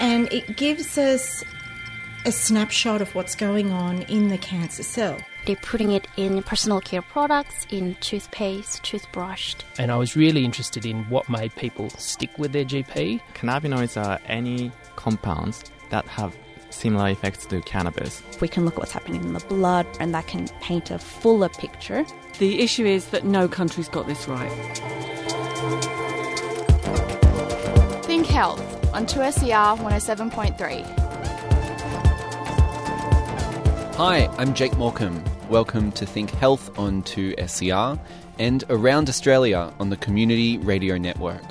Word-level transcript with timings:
and 0.00 0.32
it 0.32 0.56
gives 0.56 0.98
us 0.98 1.44
a 2.24 2.32
snapshot 2.32 3.00
of 3.00 3.14
what's 3.14 3.34
going 3.34 3.72
on 3.72 4.02
in 4.02 4.28
the 4.28 4.38
cancer 4.38 4.82
cell. 4.82 5.16
They're 5.46 5.54
putting 5.56 5.92
it 5.92 6.08
in 6.16 6.42
personal 6.42 6.80
care 6.80 7.02
products, 7.02 7.66
in 7.70 7.94
toothpaste, 8.00 8.82
toothbrush. 8.82 9.54
And 9.78 9.92
I 9.92 9.96
was 9.96 10.16
really 10.16 10.44
interested 10.44 10.84
in 10.84 11.04
what 11.04 11.28
made 11.28 11.54
people 11.54 11.88
stick 11.90 12.36
with 12.36 12.52
their 12.52 12.64
GP. 12.64 13.20
Cannabinoids 13.34 14.00
are 14.02 14.18
any 14.26 14.72
compounds 14.96 15.62
that 15.90 16.04
have 16.06 16.36
similar 16.70 17.08
effects 17.10 17.46
to 17.46 17.60
cannabis. 17.62 18.22
We 18.40 18.48
can 18.48 18.64
look 18.64 18.74
at 18.74 18.80
what's 18.80 18.92
happening 18.92 19.22
in 19.22 19.32
the 19.32 19.40
blood, 19.40 19.86
and 20.00 20.12
that 20.14 20.26
can 20.26 20.48
paint 20.60 20.90
a 20.90 20.98
fuller 20.98 21.48
picture. 21.48 22.04
The 22.40 22.60
issue 22.60 22.84
is 22.84 23.06
that 23.10 23.24
no 23.24 23.46
country's 23.46 23.88
got 23.88 24.08
this 24.08 24.26
right. 24.26 24.50
Think 28.04 28.26
Health 28.26 28.75
on 28.96 29.04
2SER 29.04 29.76
107.3. 29.76 30.82
Hi, 33.96 34.26
I'm 34.38 34.54
Jake 34.54 34.72
Morcom. 34.72 35.22
Welcome 35.50 35.92
to 35.92 36.06
Think 36.06 36.30
Health 36.30 36.78
on 36.78 37.02
2SER 37.02 38.00
and 38.38 38.64
around 38.70 39.10
Australia 39.10 39.70
on 39.78 39.90
the 39.90 39.98
Community 39.98 40.56
Radio 40.56 40.96
Network. 40.96 41.44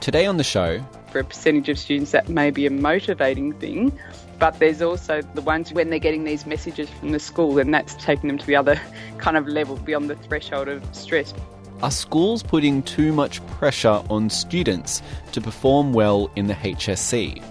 Today 0.00 0.26
on 0.26 0.36
the 0.36 0.44
show, 0.44 0.80
for 1.10 1.18
a 1.18 1.24
percentage 1.24 1.68
of 1.68 1.76
students, 1.76 2.12
that 2.12 2.28
may 2.28 2.52
be 2.52 2.66
a 2.66 2.70
motivating 2.70 3.52
thing, 3.54 3.90
but 4.38 4.56
there's 4.60 4.80
also 4.80 5.22
the 5.22 5.42
ones 5.42 5.72
when 5.72 5.90
they're 5.90 5.98
getting 5.98 6.22
these 6.22 6.46
messages 6.46 6.88
from 6.88 7.10
the 7.10 7.18
school, 7.18 7.58
and 7.58 7.74
that's 7.74 7.96
taking 7.96 8.28
them 8.28 8.38
to 8.38 8.46
the 8.46 8.54
other 8.54 8.80
kind 9.18 9.36
of 9.36 9.48
level 9.48 9.74
beyond 9.74 10.08
the 10.08 10.14
threshold 10.14 10.68
of 10.68 10.84
stress. 10.94 11.34
Are 11.82 11.90
schools 11.90 12.42
putting 12.42 12.82
too 12.82 13.12
much 13.12 13.44
pressure 13.46 14.02
on 14.08 14.30
students 14.30 15.02
to 15.32 15.40
perform 15.40 15.92
well 15.92 16.30
in 16.36 16.46
the 16.46 16.54
HSC? 16.54 17.42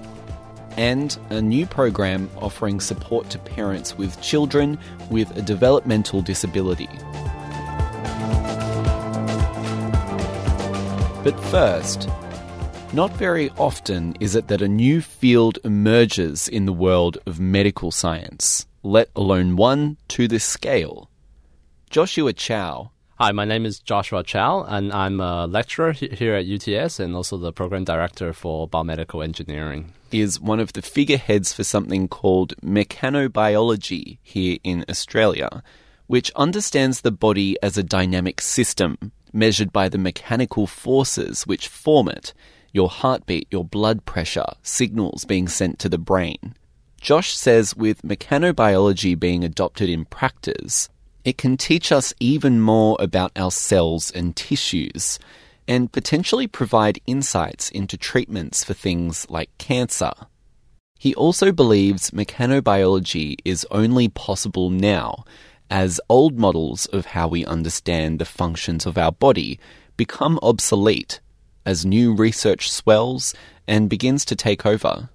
and 0.77 1.17
a 1.29 1.41
new 1.41 1.65
program 1.65 2.29
offering 2.37 2.79
support 2.79 3.29
to 3.29 3.39
parents 3.39 3.97
with 3.97 4.21
children 4.21 4.77
with 5.09 5.35
a 5.37 5.41
developmental 5.41 6.21
disability. 6.21 6.89
But 11.23 11.39
first, 11.45 12.09
not 12.93 13.11
very 13.17 13.49
often 13.51 14.15
is 14.19 14.35
it 14.35 14.47
that 14.47 14.61
a 14.61 14.67
new 14.67 15.01
field 15.01 15.59
emerges 15.63 16.47
in 16.47 16.65
the 16.65 16.73
world 16.73 17.17
of 17.25 17.39
medical 17.39 17.91
science, 17.91 18.67
let 18.83 19.09
alone 19.15 19.55
one 19.55 19.97
to 20.09 20.27
this 20.27 20.43
scale. 20.43 21.09
Joshua 21.89 22.33
Chou 22.33 22.89
Hi, 23.17 23.31
my 23.31 23.45
name 23.45 23.65
is 23.65 23.79
Joshua 23.79 24.25
Chou, 24.25 24.65
and 24.67 24.91
I'm 24.91 25.21
a 25.21 25.47
lecturer 25.47 25.93
here 25.93 26.35
at 26.35 26.47
UTS 26.47 26.99
and 26.99 27.15
also 27.15 27.37
the 27.37 27.53
program 27.53 27.85
director 27.85 28.33
for 28.33 28.67
biomedical 28.67 29.23
engineering. 29.23 29.93
Is 30.11 30.37
one 30.37 30.59
of 30.59 30.73
the 30.73 30.81
figureheads 30.81 31.53
for 31.53 31.63
something 31.63 32.09
called 32.09 32.55
mechanobiology 32.57 34.17
here 34.21 34.57
in 34.65 34.83
Australia, 34.89 35.63
which 36.07 36.29
understands 36.35 36.99
the 36.99 37.11
body 37.11 37.55
as 37.63 37.77
a 37.77 37.83
dynamic 37.83 38.41
system 38.41 38.97
measured 39.31 39.71
by 39.71 39.87
the 39.87 39.97
mechanical 39.97 40.67
forces 40.67 41.47
which 41.47 41.69
form 41.69 42.09
it 42.09 42.33
your 42.73 42.89
heartbeat, 42.89 43.47
your 43.49 43.63
blood 43.63 44.03
pressure, 44.03 44.51
signals 44.61 45.23
being 45.23 45.47
sent 45.47 45.79
to 45.79 45.87
the 45.87 45.97
brain. 45.97 46.53
Josh 46.99 47.33
says 47.33 47.77
with 47.77 48.01
mechanobiology 48.01 49.17
being 49.17 49.45
adopted 49.45 49.87
in 49.87 50.03
practice, 50.03 50.89
it 51.25 51.39
can 51.39 51.57
teach 51.57 51.91
us 51.91 52.13
even 52.19 52.61
more 52.61 52.95
about 52.99 53.31
our 53.35 53.51
cells 53.51 54.11
and 54.11 54.35
tissues 54.35 55.19
and 55.67 55.91
potentially 55.91 56.45
provide 56.45 57.01
insights 57.07 57.71
into 57.71 57.97
treatments 57.97 58.63
for 58.63 58.75
things 58.75 59.25
like 59.27 59.49
cancer. 59.57 60.11
He 60.99 61.15
also 61.15 61.51
believes 61.51 62.11
mechanobiology 62.11 63.37
is 63.43 63.65
only 63.71 64.07
possible 64.07 64.69
now 64.69 65.25
as 65.71 65.99
old 66.09 66.37
models 66.37 66.85
of 66.87 67.07
how 67.07 67.27
we 67.27 67.43
understand 67.43 68.19
the 68.19 68.25
functions 68.25 68.85
of 68.85 68.97
our 68.97 69.11
body 69.11 69.59
become 69.97 70.39
obsolete 70.43 71.19
as 71.65 71.85
new 71.85 72.13
research 72.13 72.71
swells 72.71 73.33
and 73.67 73.89
begins 73.89 74.25
to 74.25 74.35
take 74.35 74.63
over. 74.63 75.09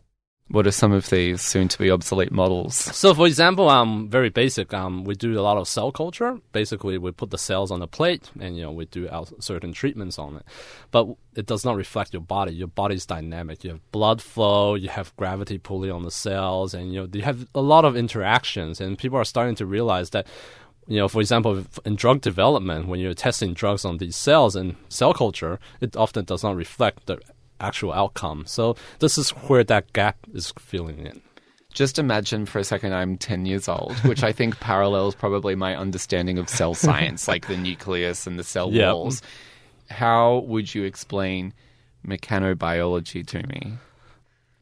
What 0.51 0.67
are 0.67 0.73
some 0.73 0.91
of 0.91 1.09
these 1.11 1.43
soon 1.43 1.69
to 1.69 1.79
be 1.79 1.93
obsolete 1.93 2.33
models? 2.33 2.75
So, 2.75 3.15
for 3.15 3.29
example, 3.29 3.69
um, 3.69 4.09
very 4.09 4.31
basic, 4.31 4.75
um, 4.75 5.05
we 5.05 5.15
do 5.15 5.39
a 5.39 5.43
lot 5.43 5.57
of 5.57 5.69
cell 5.69 5.93
culture. 5.93 6.39
Basically, 6.51 6.99
we 6.99 7.13
put 7.13 7.31
the 7.31 7.39
cells 7.39 7.71
on 7.71 7.83
a 7.83 7.87
plate 7.87 8.29
and, 8.41 8.57
you 8.57 8.63
know, 8.63 8.73
we 8.73 8.87
do 8.87 9.09
certain 9.39 9.73
treatments 9.73 10.19
on 10.19 10.37
it. 10.37 10.43
But 10.91 11.07
it 11.37 11.47
does 11.47 11.65
not 11.65 11.77
reflect 11.77 12.13
your 12.13 12.23
body. 12.23 12.53
Your 12.53 12.67
body 12.67 12.97
is 12.97 13.07
dynamic. 13.07 13.63
You 13.63 13.71
have 13.71 13.93
blood 13.93 14.21
flow, 14.21 14.75
you 14.75 14.89
have 14.89 15.15
gravity 15.17 15.57
pulling 15.59 15.93
on 15.93 16.03
the 16.03 16.11
cells, 16.11 16.75
and, 16.75 16.93
you 16.93 17.03
know, 17.03 17.09
you 17.13 17.23
have 17.23 17.47
a 17.55 17.61
lot 17.61 17.85
of 17.85 17.97
interactions. 17.97 18.81
And 18.81 18.99
people 18.99 19.19
are 19.19 19.25
starting 19.25 19.55
to 19.55 19.67
realize 19.67 20.11
that 20.11 20.27
you 20.89 20.97
know, 20.97 21.07
for 21.07 21.21
example, 21.21 21.65
in 21.85 21.95
drug 21.95 22.21
development, 22.21 22.89
when 22.89 22.99
you're 22.99 23.15
testing 23.15 23.55
drugs 23.55 23.85
on 23.85 23.99
these 23.99 24.17
cells 24.17 24.57
in 24.57 24.75
cell 24.89 25.15
culture, 25.15 25.61
it 25.81 25.97
often 25.97 26.25
does 26.25 26.43
not 26.43 26.57
reflect 26.57 27.07
the 27.07 27.21
actual 27.61 27.93
outcome. 27.93 28.45
So 28.47 28.77
this 28.99 29.19
is 29.19 29.31
where 29.31 29.65
that 29.65 29.93
gap 29.93 30.19
is 30.33 30.53
filling 30.59 30.99
in. 30.99 31.21
Just 31.73 31.99
imagine 31.99 32.47
for 32.47 32.59
a 32.59 32.65
second 32.65 32.95
I'm 32.95 33.17
10 33.17 33.47
years 33.47 33.69
old, 33.69 33.97
which 34.05 34.25
I 34.25 34.33
think 34.33 34.59
parallels 34.59 35.15
probably 35.15 35.55
my 35.55 35.77
understanding 35.77 36.39
of 36.39 36.49
cell 36.49 36.75
science, 36.75 37.29
like 37.29 37.47
the 37.47 37.57
nucleus 37.57 38.27
and 38.27 38.39
the 38.39 38.45
cell 38.45 38.73
yep. 38.73 38.93
walls. 38.93 39.23
How 39.89 40.39
would 40.47 40.75
you 40.75 40.83
explain 40.83 41.55
mechanobiology 42.07 43.27
to 43.29 43.47
me? 43.47 43.75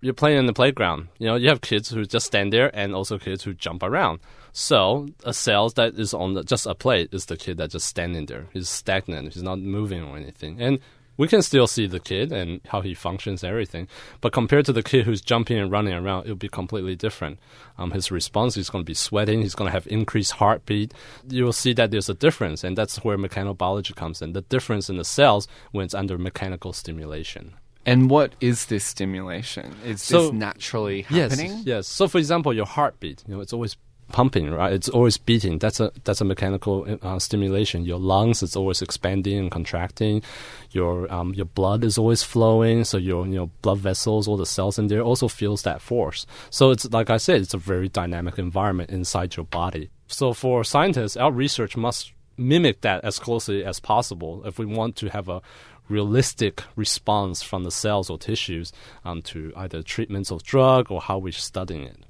You're 0.00 0.14
playing 0.14 0.38
in 0.38 0.47
the 0.47 0.53
playground. 0.53 1.08
You 1.19 1.28
know, 1.28 1.37
you 1.37 1.48
have 1.48 1.60
kids 1.60 1.88
who 1.88 2.04
just 2.04 2.26
stand 2.26 2.53
there 2.53 2.70
and 2.76 2.94
also 2.94 3.19
kids 3.19 3.42
who 3.42 3.54
jump 3.54 3.82
around. 3.82 4.20
So 4.53 5.08
a 5.25 5.32
cell 5.32 5.70
that 5.70 5.94
is 5.94 6.12
on 6.12 6.34
the, 6.34 6.44
just 6.44 6.66
a 6.66 6.75
plate 6.75 7.08
is 7.12 7.26
the 7.26 7.37
kid 7.37 7.56
that 7.56 7.70
just 7.70 7.87
standing 7.87 8.26
there. 8.26 8.48
He's 8.53 8.69
stagnant. 8.69 9.34
He's 9.34 9.42
not 9.42 9.58
moving 9.58 10.03
or 10.03 10.16
anything. 10.16 10.60
And 10.60 10.78
we 11.18 11.28
can 11.28 11.42
still 11.42 11.66
see 11.66 11.86
the 11.86 12.00
kid 12.00 12.32
and 12.32 12.62
how 12.68 12.80
he 12.80 12.94
functions, 12.94 13.44
everything. 13.44 13.88
But 14.22 14.32
compared 14.32 14.64
to 14.66 14.72
the 14.72 14.82
kid 14.82 15.04
who's 15.04 15.20
jumping 15.20 15.58
and 15.58 15.70
running 15.70 15.92
around, 15.92 16.24
it'll 16.24 16.36
be 16.36 16.48
completely 16.48 16.96
different. 16.96 17.38
Um, 17.76 17.90
his 17.90 18.10
response 18.10 18.56
is 18.56 18.70
going 18.70 18.84
to 18.84 18.86
be 18.86 18.94
sweating. 18.94 19.42
He's 19.42 19.54
going 19.54 19.68
to 19.68 19.72
have 19.72 19.86
increased 19.88 20.32
heartbeat. 20.32 20.94
You 21.28 21.44
will 21.44 21.52
see 21.52 21.74
that 21.74 21.90
there's 21.90 22.08
a 22.08 22.14
difference, 22.14 22.64
and 22.64 22.78
that's 22.78 23.04
where 23.04 23.18
mechanobiology 23.18 23.94
comes 23.94 24.22
in. 24.22 24.32
The 24.32 24.42
difference 24.42 24.88
in 24.88 24.96
the 24.96 25.04
cells 25.04 25.48
when 25.72 25.84
it's 25.84 25.94
under 25.94 26.16
mechanical 26.16 26.72
stimulation. 26.72 27.54
And 27.84 28.10
what 28.10 28.34
is 28.40 28.66
this 28.66 28.84
stimulation? 28.84 29.74
Is 29.84 30.02
so, 30.02 30.24
this 30.24 30.32
naturally 30.32 31.02
happening? 31.02 31.52
Yes, 31.52 31.66
yes. 31.66 31.88
So, 31.88 32.06
for 32.06 32.18
example, 32.18 32.52
your 32.52 32.66
heartbeat, 32.66 33.24
you 33.26 33.34
know, 33.34 33.40
it's 33.40 33.52
always 33.52 33.76
pumping, 34.12 34.50
right? 34.50 34.72
It's 34.72 34.88
always 34.88 35.19
beating. 35.19 35.58
That's 35.58 35.80
a 35.80 35.92
that's 36.04 36.20
a 36.20 36.24
mechanical 36.24 36.98
uh, 37.02 37.19
stimulation. 37.19 37.84
Your 37.84 37.98
lungs 37.98 38.42
is 38.42 38.56
always 38.56 38.82
expanding 38.82 39.38
and 39.38 39.50
contracting. 39.50 40.22
Your 40.70 41.12
um, 41.12 41.34
your 41.34 41.46
blood 41.46 41.84
is 41.84 41.98
always 41.98 42.22
flowing, 42.22 42.84
so 42.84 42.96
your 42.96 43.26
you 43.26 43.36
know 43.36 43.50
blood 43.62 43.78
vessels, 43.78 44.26
all 44.28 44.36
the 44.36 44.46
cells 44.46 44.78
in 44.78 44.88
there 44.88 45.02
also 45.02 45.28
feels 45.28 45.62
that 45.62 45.80
force. 45.80 46.26
So 46.50 46.70
it's 46.70 46.91
like 46.91 47.10
I 47.10 47.19
said, 47.19 47.42
it's 47.42 47.54
a 47.54 47.58
very 47.58 47.88
dynamic 47.88 48.38
environment 48.38 48.91
inside 48.91 49.36
your 49.36 49.46
body. 49.46 49.91
So 50.06 50.32
for 50.32 50.64
scientists, 50.64 51.16
our 51.16 51.32
research 51.32 51.76
must 51.76 52.12
mimic 52.36 52.80
that 52.82 53.04
as 53.04 53.19
closely 53.19 53.64
as 53.64 53.80
possible 53.80 54.44
if 54.46 54.58
we 54.58 54.64
want 54.64 54.96
to 54.96 55.08
have 55.08 55.28
a 55.28 55.42
realistic 55.88 56.62
response 56.76 57.42
from 57.42 57.64
the 57.64 57.70
cells 57.70 58.10
or 58.10 58.19
tissues 58.19 58.72
um, 59.04 59.22
to 59.22 59.52
either 59.56 59.82
treatments 59.82 60.30
of 60.30 60.42
drug 60.42 60.90
or 60.90 61.00
how 61.00 61.19
we're 61.19 61.32
studying 61.32 61.82
it 61.82 62.04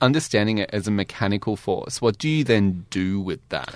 understanding 0.00 0.58
it 0.58 0.70
as 0.72 0.86
a 0.86 0.90
mechanical 0.90 1.56
force, 1.56 2.00
what 2.00 2.18
do 2.18 2.28
you 2.28 2.44
then 2.44 2.86
do 2.90 3.20
with 3.20 3.40
that? 3.48 3.74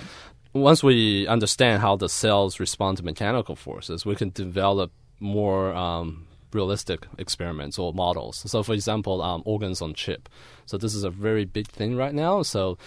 Once 0.53 0.83
we 0.83 1.27
understand 1.27 1.81
how 1.81 1.95
the 1.95 2.09
cells 2.09 2.59
respond 2.59 2.97
to 2.97 3.03
mechanical 3.03 3.55
forces, 3.55 4.05
we 4.05 4.15
can 4.15 4.29
develop 4.29 4.91
more 5.19 5.73
um, 5.73 6.27
realistic 6.53 7.07
experiments 7.17 7.79
or 7.79 7.93
models. 7.93 8.43
So, 8.45 8.61
for 8.61 8.73
example, 8.73 9.21
um, 9.21 9.41
organs 9.45 9.81
on 9.81 9.93
chip. 9.93 10.29
So, 10.65 10.77
this 10.77 10.93
is 10.93 11.03
a 11.03 11.09
very 11.09 11.45
big 11.45 11.67
thing 11.67 11.95
right 11.95 12.13
now. 12.13 12.43
So, 12.43 12.77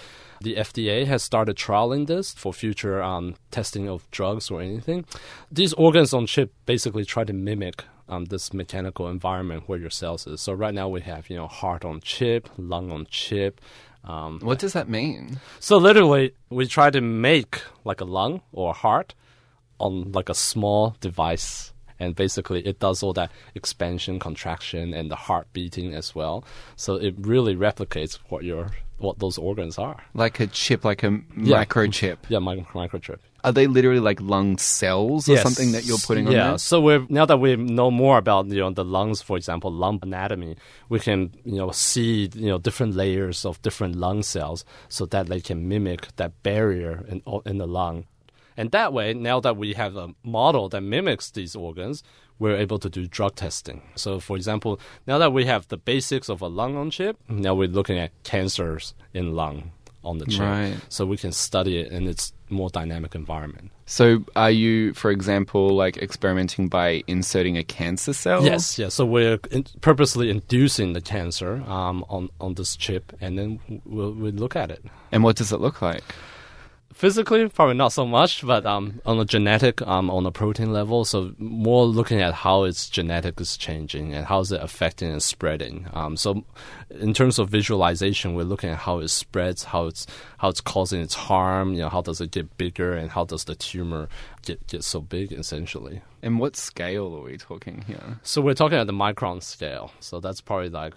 the 0.40 0.56
FDA 0.56 1.06
has 1.06 1.22
started 1.22 1.56
trialing 1.56 2.06
this 2.06 2.32
for 2.32 2.52
future 2.52 3.02
um, 3.02 3.34
testing 3.50 3.88
of 3.88 4.08
drugs 4.10 4.50
or 4.50 4.60
anything. 4.60 5.04
These 5.50 5.72
organs 5.72 6.12
on 6.12 6.26
chip 6.26 6.52
basically 6.66 7.04
try 7.04 7.24
to 7.24 7.32
mimic 7.32 7.84
um, 8.08 8.26
this 8.26 8.52
mechanical 8.52 9.08
environment 9.08 9.64
where 9.66 9.78
your 9.78 9.90
cells 9.90 10.26
is. 10.26 10.40
So 10.40 10.52
right 10.52 10.74
now 10.74 10.88
we 10.88 11.00
have 11.02 11.28
you 11.30 11.36
know 11.36 11.46
heart 11.46 11.84
on 11.84 12.00
chip, 12.00 12.48
lung 12.56 12.90
on 12.92 13.06
chip. 13.10 13.60
Um, 14.04 14.38
what 14.40 14.60
does 14.60 14.72
that 14.74 14.88
mean? 14.88 15.40
So 15.58 15.78
literally, 15.78 16.34
we 16.48 16.66
try 16.66 16.90
to 16.90 17.00
make 17.00 17.62
like 17.84 18.00
a 18.00 18.04
lung 18.04 18.42
or 18.52 18.70
a 18.70 18.74
heart 18.74 19.14
on 19.78 20.12
like 20.12 20.28
a 20.28 20.34
small 20.34 20.96
device 21.00 21.72
and 21.98 22.14
basically 22.14 22.66
it 22.66 22.78
does 22.78 23.02
all 23.02 23.12
that 23.14 23.30
expansion 23.54 24.18
contraction 24.18 24.92
and 24.94 25.10
the 25.10 25.16
heart 25.16 25.46
beating 25.52 25.94
as 25.94 26.14
well 26.14 26.44
so 26.76 26.94
it 26.94 27.14
really 27.18 27.54
replicates 27.54 28.18
what 28.28 28.44
your 28.44 28.68
what 28.98 29.18
those 29.18 29.36
organs 29.38 29.78
are 29.78 30.04
like 30.14 30.40
a 30.40 30.46
chip 30.46 30.84
like 30.84 31.02
a 31.02 31.20
yeah. 31.36 31.64
microchip 31.64 32.16
yeah 32.28 32.38
microchip 32.38 33.18
are 33.46 33.52
they 33.52 33.66
literally 33.68 34.00
like 34.00 34.20
lung 34.20 34.58
cells 34.58 35.28
or 35.28 35.34
Yes. 35.34 35.42
something 35.42 35.72
that 35.72 35.84
you're 35.86 36.02
putting 36.06 36.26
on 36.26 36.32
yeah. 36.32 36.48
there? 36.48 36.58
So 36.58 36.80
we're 36.80 37.06
now 37.08 37.24
that 37.26 37.38
we 37.38 37.54
know 37.56 37.90
more 37.90 38.18
about 38.18 38.46
you 38.48 38.60
know 38.60 38.70
the 38.70 38.84
lungs, 38.84 39.22
for 39.22 39.36
example, 39.36 39.70
lung 39.72 40.00
anatomy, 40.02 40.56
we 40.88 40.98
can 40.98 41.32
you 41.44 41.56
know 41.60 41.70
see 41.70 42.28
you 42.34 42.48
know 42.48 42.58
different 42.58 42.94
layers 42.94 43.44
of 43.46 43.62
different 43.62 43.94
lung 43.96 44.22
cells, 44.22 44.64
so 44.88 45.06
that 45.06 45.28
they 45.28 45.40
can 45.40 45.68
mimic 45.68 46.08
that 46.16 46.32
barrier 46.42 47.04
in 47.08 47.22
in 47.46 47.58
the 47.58 47.66
lung, 47.68 48.04
and 48.56 48.70
that 48.72 48.92
way, 48.92 49.14
now 49.14 49.38
that 49.40 49.56
we 49.56 49.74
have 49.74 49.96
a 49.96 50.08
model 50.24 50.68
that 50.68 50.82
mimics 50.82 51.30
these 51.30 51.54
organs. 51.56 52.02
We're 52.38 52.56
able 52.66 52.78
to 52.80 52.90
do 52.90 53.06
drug 53.06 53.34
testing. 53.36 53.80
So, 53.94 54.20
for 54.20 54.36
example, 54.36 54.78
now 55.06 55.16
that 55.16 55.32
we 55.32 55.46
have 55.46 55.68
the 55.68 55.78
basics 55.78 56.28
of 56.28 56.42
a 56.42 56.48
lung 56.48 56.76
on 56.76 56.90
chip, 56.90 57.16
now 57.30 57.54
we're 57.54 57.66
looking 57.78 57.98
at 57.98 58.10
cancers 58.24 58.92
in 59.14 59.34
lung 59.34 59.70
on 60.06 60.18
the 60.18 60.26
chip. 60.26 60.40
Right. 60.40 60.76
So 60.88 61.04
we 61.04 61.16
can 61.16 61.32
study 61.32 61.78
it 61.78 61.92
in 61.92 62.06
its 62.06 62.32
more 62.48 62.70
dynamic 62.70 63.14
environment. 63.14 63.70
So 63.86 64.24
are 64.34 64.50
you, 64.50 64.94
for 64.94 65.10
example, 65.10 65.70
like 65.70 65.96
experimenting 65.96 66.68
by 66.68 67.02
inserting 67.06 67.56
a 67.56 67.64
cancer 67.64 68.12
cell? 68.12 68.44
Yes, 68.44 68.78
yes. 68.78 68.94
So 68.94 69.04
we're 69.04 69.38
in, 69.50 69.64
purposely 69.80 70.30
inducing 70.30 70.92
the 70.92 71.00
cancer 71.00 71.62
um, 71.66 72.04
on 72.08 72.30
on 72.40 72.54
this 72.54 72.76
chip, 72.76 73.12
and 73.20 73.38
then 73.38 73.60
we'll, 73.84 74.12
we'll 74.12 74.32
look 74.32 74.56
at 74.56 74.70
it. 74.70 74.84
And 75.12 75.22
what 75.22 75.36
does 75.36 75.52
it 75.52 75.60
look 75.60 75.82
like? 75.82 76.04
Physically, 76.96 77.46
probably 77.50 77.74
not 77.74 77.92
so 77.92 78.06
much, 78.06 78.42
but 78.42 78.64
um, 78.64 79.02
on 79.04 79.20
a 79.20 79.26
genetic, 79.26 79.82
um, 79.82 80.08
on 80.08 80.24
a 80.24 80.30
protein 80.30 80.72
level, 80.72 81.04
so 81.04 81.34
more 81.36 81.84
looking 81.84 82.22
at 82.22 82.32
how 82.32 82.62
its 82.62 82.88
genetic 82.88 83.38
is 83.38 83.58
changing 83.58 84.14
and 84.14 84.24
how 84.24 84.40
is 84.40 84.50
it 84.50 84.62
affecting 84.62 85.12
and 85.12 85.22
spreading. 85.22 85.88
Um, 85.92 86.16
so, 86.16 86.46
in 86.88 87.12
terms 87.12 87.38
of 87.38 87.50
visualization, 87.50 88.34
we're 88.34 88.44
looking 88.44 88.70
at 88.70 88.78
how 88.78 89.00
it 89.00 89.08
spreads, 89.08 89.64
how 89.64 89.88
it's 89.88 90.06
how 90.38 90.48
it's 90.48 90.62
causing 90.62 91.02
its 91.02 91.12
harm. 91.12 91.74
You 91.74 91.80
know, 91.80 91.90
how 91.90 92.00
does 92.00 92.22
it 92.22 92.30
get 92.30 92.56
bigger, 92.56 92.94
and 92.94 93.10
how 93.10 93.26
does 93.26 93.44
the 93.44 93.56
tumor 93.56 94.08
get 94.46 94.66
get 94.66 94.82
so 94.82 95.02
big, 95.02 95.32
essentially. 95.32 96.00
And 96.22 96.38
what 96.38 96.56
scale 96.56 97.14
are 97.14 97.24
we 97.24 97.36
talking 97.36 97.82
here? 97.86 98.20
So 98.22 98.40
we're 98.40 98.54
talking 98.54 98.78
at 98.78 98.86
the 98.86 98.94
micron 98.94 99.42
scale. 99.42 99.92
So 100.00 100.18
that's 100.18 100.40
probably 100.40 100.70
like 100.70 100.94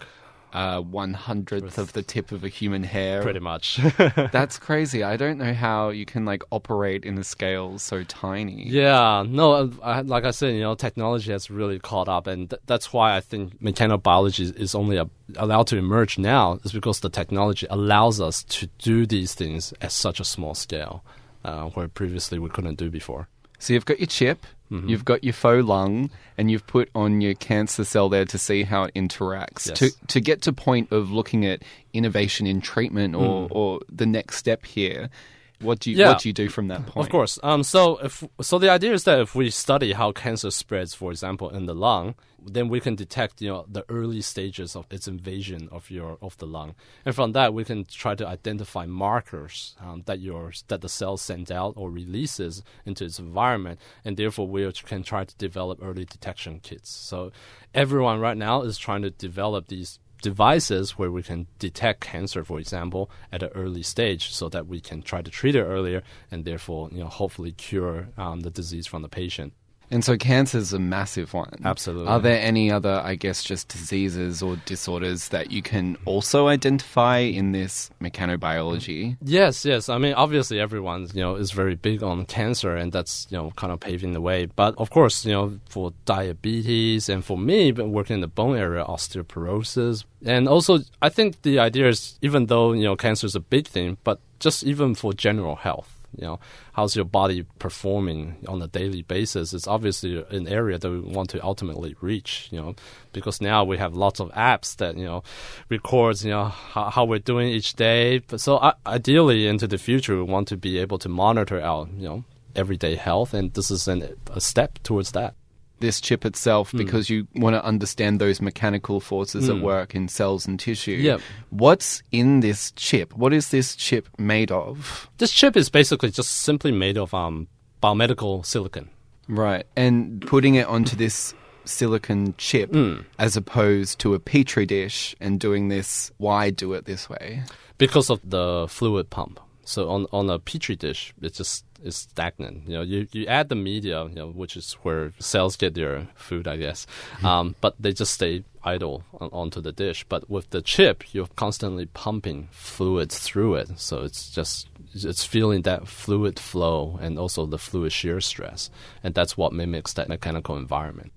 Uh, 0.52 0.80
one 0.80 1.14
hundredth 1.14 1.78
of 1.78 1.92
the 1.92 2.02
tip 2.02 2.32
of 2.32 2.42
a 2.42 2.48
human 2.48 2.82
hair. 2.82 3.22
pretty 3.22 3.38
much. 3.38 3.78
That's 4.32 4.58
crazy. 4.58 5.04
I 5.04 5.16
don't 5.16 5.38
know 5.38 5.54
how 5.54 5.90
you 5.90 6.04
can 6.04 6.24
like 6.24 6.42
operate 6.50 7.04
in 7.04 7.16
a 7.18 7.24
scale 7.24 7.78
so 7.78 8.02
tiny. 8.04 8.68
Yeah, 8.68 9.24
no, 9.28 9.70
I, 9.82 10.00
like 10.00 10.24
I 10.24 10.32
said, 10.32 10.54
you 10.54 10.60
know, 10.60 10.74
technology 10.74 11.30
has 11.30 11.50
really 11.50 11.78
caught 11.78 12.08
up, 12.08 12.26
and 12.26 12.50
th- 12.50 12.62
that's 12.66 12.92
why 12.92 13.16
I 13.16 13.20
think 13.20 13.62
mechanobiology 13.62 14.40
is, 14.40 14.50
is 14.52 14.74
only 14.74 14.96
a, 14.96 15.08
allowed 15.36 15.68
to 15.68 15.76
emerge 15.76 16.18
now, 16.18 16.58
is 16.64 16.72
because 16.72 17.00
the 17.00 17.10
technology 17.10 17.66
allows 17.70 18.20
us 18.20 18.42
to 18.44 18.68
do 18.78 19.06
these 19.06 19.34
things 19.34 19.72
at 19.80 19.92
such 19.92 20.18
a 20.18 20.24
small 20.24 20.54
scale, 20.54 21.04
uh, 21.44 21.66
where 21.70 21.86
previously 21.86 22.38
we 22.40 22.50
couldn't 22.50 22.76
do 22.76 22.90
before. 22.90 23.28
So 23.58 23.72
you've 23.72 23.84
got 23.84 24.00
your 24.00 24.06
chip, 24.08 24.46
Mm-hmm. 24.70 24.88
you've 24.88 25.04
got 25.04 25.24
your 25.24 25.32
faux 25.32 25.64
lung, 25.66 26.10
and 26.38 26.50
you've 26.50 26.66
put 26.66 26.90
on 26.94 27.20
your 27.20 27.34
cancer 27.34 27.84
cell 27.84 28.08
there 28.08 28.24
to 28.26 28.38
see 28.38 28.62
how 28.62 28.84
it 28.84 28.94
interacts. 28.94 29.68
Yes. 29.68 29.78
To 29.80 29.90
to 30.08 30.20
get 30.20 30.42
to 30.42 30.52
point 30.52 30.92
of 30.92 31.10
looking 31.10 31.44
at 31.44 31.62
innovation 31.92 32.46
in 32.46 32.60
treatment 32.60 33.16
or, 33.16 33.48
Mm. 33.48 33.50
or 33.50 33.80
the 33.90 34.06
next 34.06 34.36
step 34.36 34.64
here. 34.64 35.10
What 35.60 35.80
do 35.80 35.90
you 35.90 35.98
Yeah. 35.98 36.08
what 36.08 36.20
do 36.20 36.28
you 36.28 36.32
do 36.32 36.48
from 36.48 36.68
that 36.68 36.86
point? 36.86 37.06
Of 37.06 37.10
course. 37.10 37.38
Um, 37.42 37.62
so 37.62 37.98
if 37.98 38.24
so, 38.40 38.58
the 38.58 38.70
idea 38.70 38.92
is 38.92 39.04
that 39.04 39.20
if 39.20 39.34
we 39.34 39.50
study 39.50 39.92
how 39.92 40.12
cancer 40.12 40.50
spreads, 40.50 40.94
for 40.94 41.10
example, 41.10 41.50
in 41.50 41.66
the 41.66 41.74
lung, 41.74 42.14
then 42.42 42.68
we 42.68 42.80
can 42.80 42.94
detect 42.94 43.42
you 43.42 43.50
know 43.50 43.66
the 43.68 43.84
early 43.90 44.22
stages 44.22 44.74
of 44.74 44.86
its 44.90 45.06
invasion 45.06 45.68
of 45.70 45.90
your 45.90 46.16
of 46.22 46.36
the 46.38 46.46
lung, 46.46 46.74
and 47.04 47.14
from 47.14 47.32
that 47.32 47.52
we 47.52 47.64
can 47.64 47.84
try 47.84 48.14
to 48.14 48.26
identify 48.26 48.86
markers 48.86 49.74
um, 49.80 50.02
that 50.06 50.20
your 50.20 50.52
that 50.68 50.80
the 50.80 50.88
cell 50.88 51.16
sends 51.18 51.50
out 51.50 51.74
or 51.76 51.90
releases 51.90 52.62
into 52.86 53.04
its 53.04 53.18
environment, 53.18 53.78
and 54.04 54.16
therefore 54.16 54.46
we 54.48 54.70
can 54.72 55.02
try 55.02 55.24
to 55.24 55.36
develop 55.36 55.78
early 55.82 56.06
detection 56.06 56.60
kits. 56.60 56.90
So 56.90 57.32
everyone 57.74 58.18
right 58.20 58.36
now 58.36 58.62
is 58.62 58.78
trying 58.78 59.02
to 59.02 59.10
develop 59.10 59.68
these 59.68 59.98
devices 60.20 60.92
where 60.92 61.10
we 61.10 61.22
can 61.22 61.46
detect 61.58 62.00
cancer, 62.00 62.44
for 62.44 62.58
example, 62.58 63.10
at 63.32 63.42
an 63.42 63.50
early 63.54 63.82
stage, 63.82 64.30
so 64.30 64.48
that 64.48 64.66
we 64.66 64.80
can 64.80 65.02
try 65.02 65.22
to 65.22 65.30
treat 65.30 65.54
it 65.54 65.62
earlier 65.62 66.02
and 66.30 66.44
therefore, 66.44 66.88
you 66.92 67.00
know, 67.00 67.08
hopefully 67.08 67.52
cure 67.52 68.08
um, 68.16 68.40
the 68.40 68.50
disease 68.50 68.86
from 68.86 69.02
the 69.02 69.08
patient. 69.08 69.52
And 69.90 70.04
so 70.04 70.16
cancer 70.16 70.58
is 70.58 70.72
a 70.72 70.78
massive 70.78 71.34
one. 71.34 71.52
Absolutely. 71.64 72.06
Are 72.06 72.20
there 72.20 72.40
any 72.40 72.70
other, 72.70 73.00
I 73.04 73.16
guess, 73.16 73.42
just 73.42 73.68
diseases 73.68 74.42
or 74.42 74.56
disorders 74.64 75.28
that 75.28 75.50
you 75.50 75.62
can 75.62 75.96
also 76.04 76.46
identify 76.46 77.18
in 77.18 77.52
this 77.52 77.90
mechanobiology? 78.00 79.16
Yes, 79.22 79.64
yes. 79.64 79.88
I 79.88 79.98
mean, 79.98 80.14
obviously, 80.14 80.60
everyone 80.60 81.08
you 81.12 81.20
know 81.20 81.34
is 81.34 81.50
very 81.50 81.74
big 81.74 82.02
on 82.02 82.24
cancer, 82.26 82.76
and 82.76 82.92
that's 82.92 83.26
you 83.30 83.36
know 83.36 83.50
kind 83.56 83.72
of 83.72 83.80
paving 83.80 84.12
the 84.12 84.20
way. 84.20 84.46
But 84.46 84.74
of 84.78 84.90
course, 84.90 85.24
you 85.24 85.32
know, 85.32 85.58
for 85.68 85.92
diabetes 86.04 87.08
and 87.08 87.24
for 87.24 87.36
me, 87.36 87.72
working 87.72 88.14
in 88.14 88.20
the 88.20 88.28
bone 88.28 88.56
area, 88.56 88.84
osteoporosis, 88.84 90.04
and 90.24 90.46
also 90.48 90.80
I 91.02 91.08
think 91.08 91.42
the 91.42 91.58
idea 91.58 91.88
is 91.88 92.18
even 92.22 92.46
though 92.46 92.72
you 92.72 92.84
know 92.84 92.96
cancer 92.96 93.26
is 93.26 93.34
a 93.34 93.40
big 93.40 93.66
thing, 93.66 93.98
but 94.04 94.20
just 94.38 94.62
even 94.64 94.94
for 94.94 95.12
general 95.12 95.56
health. 95.56 95.99
You 96.16 96.24
know, 96.24 96.40
how's 96.72 96.96
your 96.96 97.04
body 97.04 97.44
performing 97.58 98.36
on 98.48 98.60
a 98.62 98.68
daily 98.68 99.02
basis? 99.02 99.54
It's 99.54 99.66
obviously 99.66 100.24
an 100.30 100.48
area 100.48 100.78
that 100.78 100.90
we 100.90 101.00
want 101.00 101.30
to 101.30 101.44
ultimately 101.44 101.96
reach. 102.00 102.48
You 102.50 102.60
know, 102.60 102.74
because 103.12 103.40
now 103.40 103.64
we 103.64 103.78
have 103.78 103.94
lots 103.94 104.20
of 104.20 104.30
apps 104.32 104.76
that 104.76 104.96
you 104.96 105.04
know 105.04 105.22
records 105.68 106.24
you 106.24 106.30
know 106.30 106.44
how, 106.44 106.90
how 106.90 107.04
we're 107.04 107.18
doing 107.18 107.48
each 107.48 107.74
day. 107.74 108.18
But 108.18 108.40
so 108.40 108.56
uh, 108.56 108.74
ideally, 108.86 109.46
into 109.46 109.66
the 109.66 109.78
future, 109.78 110.16
we 110.16 110.22
want 110.22 110.48
to 110.48 110.56
be 110.56 110.78
able 110.78 110.98
to 110.98 111.08
monitor 111.08 111.60
our 111.60 111.88
you 111.96 112.08
know 112.08 112.24
everyday 112.56 112.96
health, 112.96 113.34
and 113.34 113.52
this 113.54 113.70
is 113.70 113.88
an, 113.88 114.16
a 114.32 114.40
step 114.40 114.78
towards 114.82 115.12
that. 115.12 115.34
This 115.80 116.00
chip 116.00 116.24
itself, 116.24 116.72
because 116.72 117.10
you 117.10 117.26
want 117.34 117.54
to 117.54 117.64
understand 117.64 118.20
those 118.20 118.40
mechanical 118.40 119.00
forces 119.00 119.48
at 119.48 119.56
Mm. 119.56 119.62
work 119.62 119.94
in 119.94 120.08
cells 120.08 120.46
and 120.46 120.60
tissue. 120.60 120.92
Yep. 120.92 121.20
What's 121.50 122.02
in 122.12 122.40
this 122.40 122.72
chip? 122.76 123.12
What 123.16 123.32
is 123.32 123.48
this 123.50 123.74
chip 123.74 124.08
made 124.18 124.50
of? 124.52 125.08
This 125.18 125.32
chip 125.32 125.56
is 125.56 125.70
basically 125.70 126.10
just 126.10 126.30
simply 126.30 126.70
made 126.72 126.98
of 126.98 127.12
um, 127.14 127.48
biomedical 127.82 128.44
silicon. 128.44 128.90
Right. 129.26 129.64
And 129.76 130.20
putting 130.26 130.54
it 130.56 130.66
onto 130.66 130.96
this 130.96 131.34
silicon 131.64 132.34
chip 132.36 132.72
Mm. 132.72 133.04
as 133.18 133.36
opposed 133.36 133.98
to 134.00 134.14
a 134.14 134.18
petri 134.18 134.66
dish 134.66 135.14
and 135.20 135.38
doing 135.40 135.68
this, 135.68 136.10
why 136.18 136.50
do 136.50 136.72
it 136.74 136.84
this 136.84 137.08
way? 137.08 137.42
because 137.78 138.10
of 138.10 138.20
the 138.22 138.66
fluid 138.68 139.08
pump. 139.08 139.40
So 139.64 139.88
on 139.88 140.06
on 140.12 140.28
a 140.28 140.38
petri 140.38 140.76
dish, 140.76 141.14
it's 141.22 141.38
just 141.38 141.64
is 141.82 141.96
stagnant. 141.96 142.68
You 142.68 142.74
know, 142.74 142.82
you, 142.82 143.06
you 143.12 143.26
add 143.26 143.48
the 143.48 143.54
media, 143.54 144.04
you 144.04 144.14
know, 144.14 144.28
which 144.28 144.56
is 144.56 144.74
where 144.82 145.12
cells 145.18 145.56
get 145.56 145.74
their 145.74 146.08
food, 146.14 146.46
I 146.46 146.56
guess. 146.56 146.86
Um, 147.22 147.54
but 147.60 147.74
they 147.78 147.92
just 147.92 148.14
stay 148.14 148.44
idle 148.64 149.04
on, 149.20 149.30
onto 149.32 149.60
the 149.60 149.72
dish. 149.72 150.04
But 150.08 150.28
with 150.30 150.50
the 150.50 150.62
chip, 150.62 151.14
you're 151.14 151.26
constantly 151.36 151.86
pumping 151.86 152.48
fluids 152.50 153.18
through 153.18 153.56
it, 153.56 153.78
so 153.78 154.02
it's 154.02 154.30
just 154.30 154.68
it's 154.92 155.24
feeling 155.24 155.62
that 155.62 155.86
fluid 155.86 156.38
flow 156.38 156.98
and 157.00 157.18
also 157.18 157.46
the 157.46 157.58
fluid 157.58 157.92
shear 157.92 158.20
stress, 158.20 158.70
and 159.02 159.14
that's 159.14 159.36
what 159.36 159.52
mimics 159.52 159.92
that 159.94 160.08
mechanical 160.08 160.56
environment. 160.56 161.12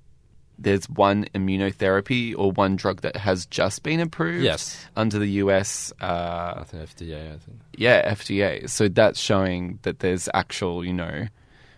There's 0.59 0.85
one 0.89 1.25
immunotherapy 1.35 2.33
or 2.37 2.51
one 2.51 2.75
drug 2.75 3.01
that 3.01 3.17
has 3.17 3.45
just 3.45 3.83
been 3.83 3.99
approved 3.99 4.43
Yes. 4.43 4.85
under 4.95 5.17
the 5.19 5.27
US 5.43 5.91
uh, 6.01 6.53
I 6.57 6.63
think 6.65 6.83
FDA, 6.89 7.33
I 7.33 7.37
think. 7.37 7.59
yeah, 7.75 8.13
FDA. 8.13 8.69
So 8.69 8.87
that's 8.87 9.19
showing 9.19 9.79
that 9.81 9.99
there's 9.99 10.29
actual, 10.33 10.85
you 10.85 10.93
know, 10.93 11.27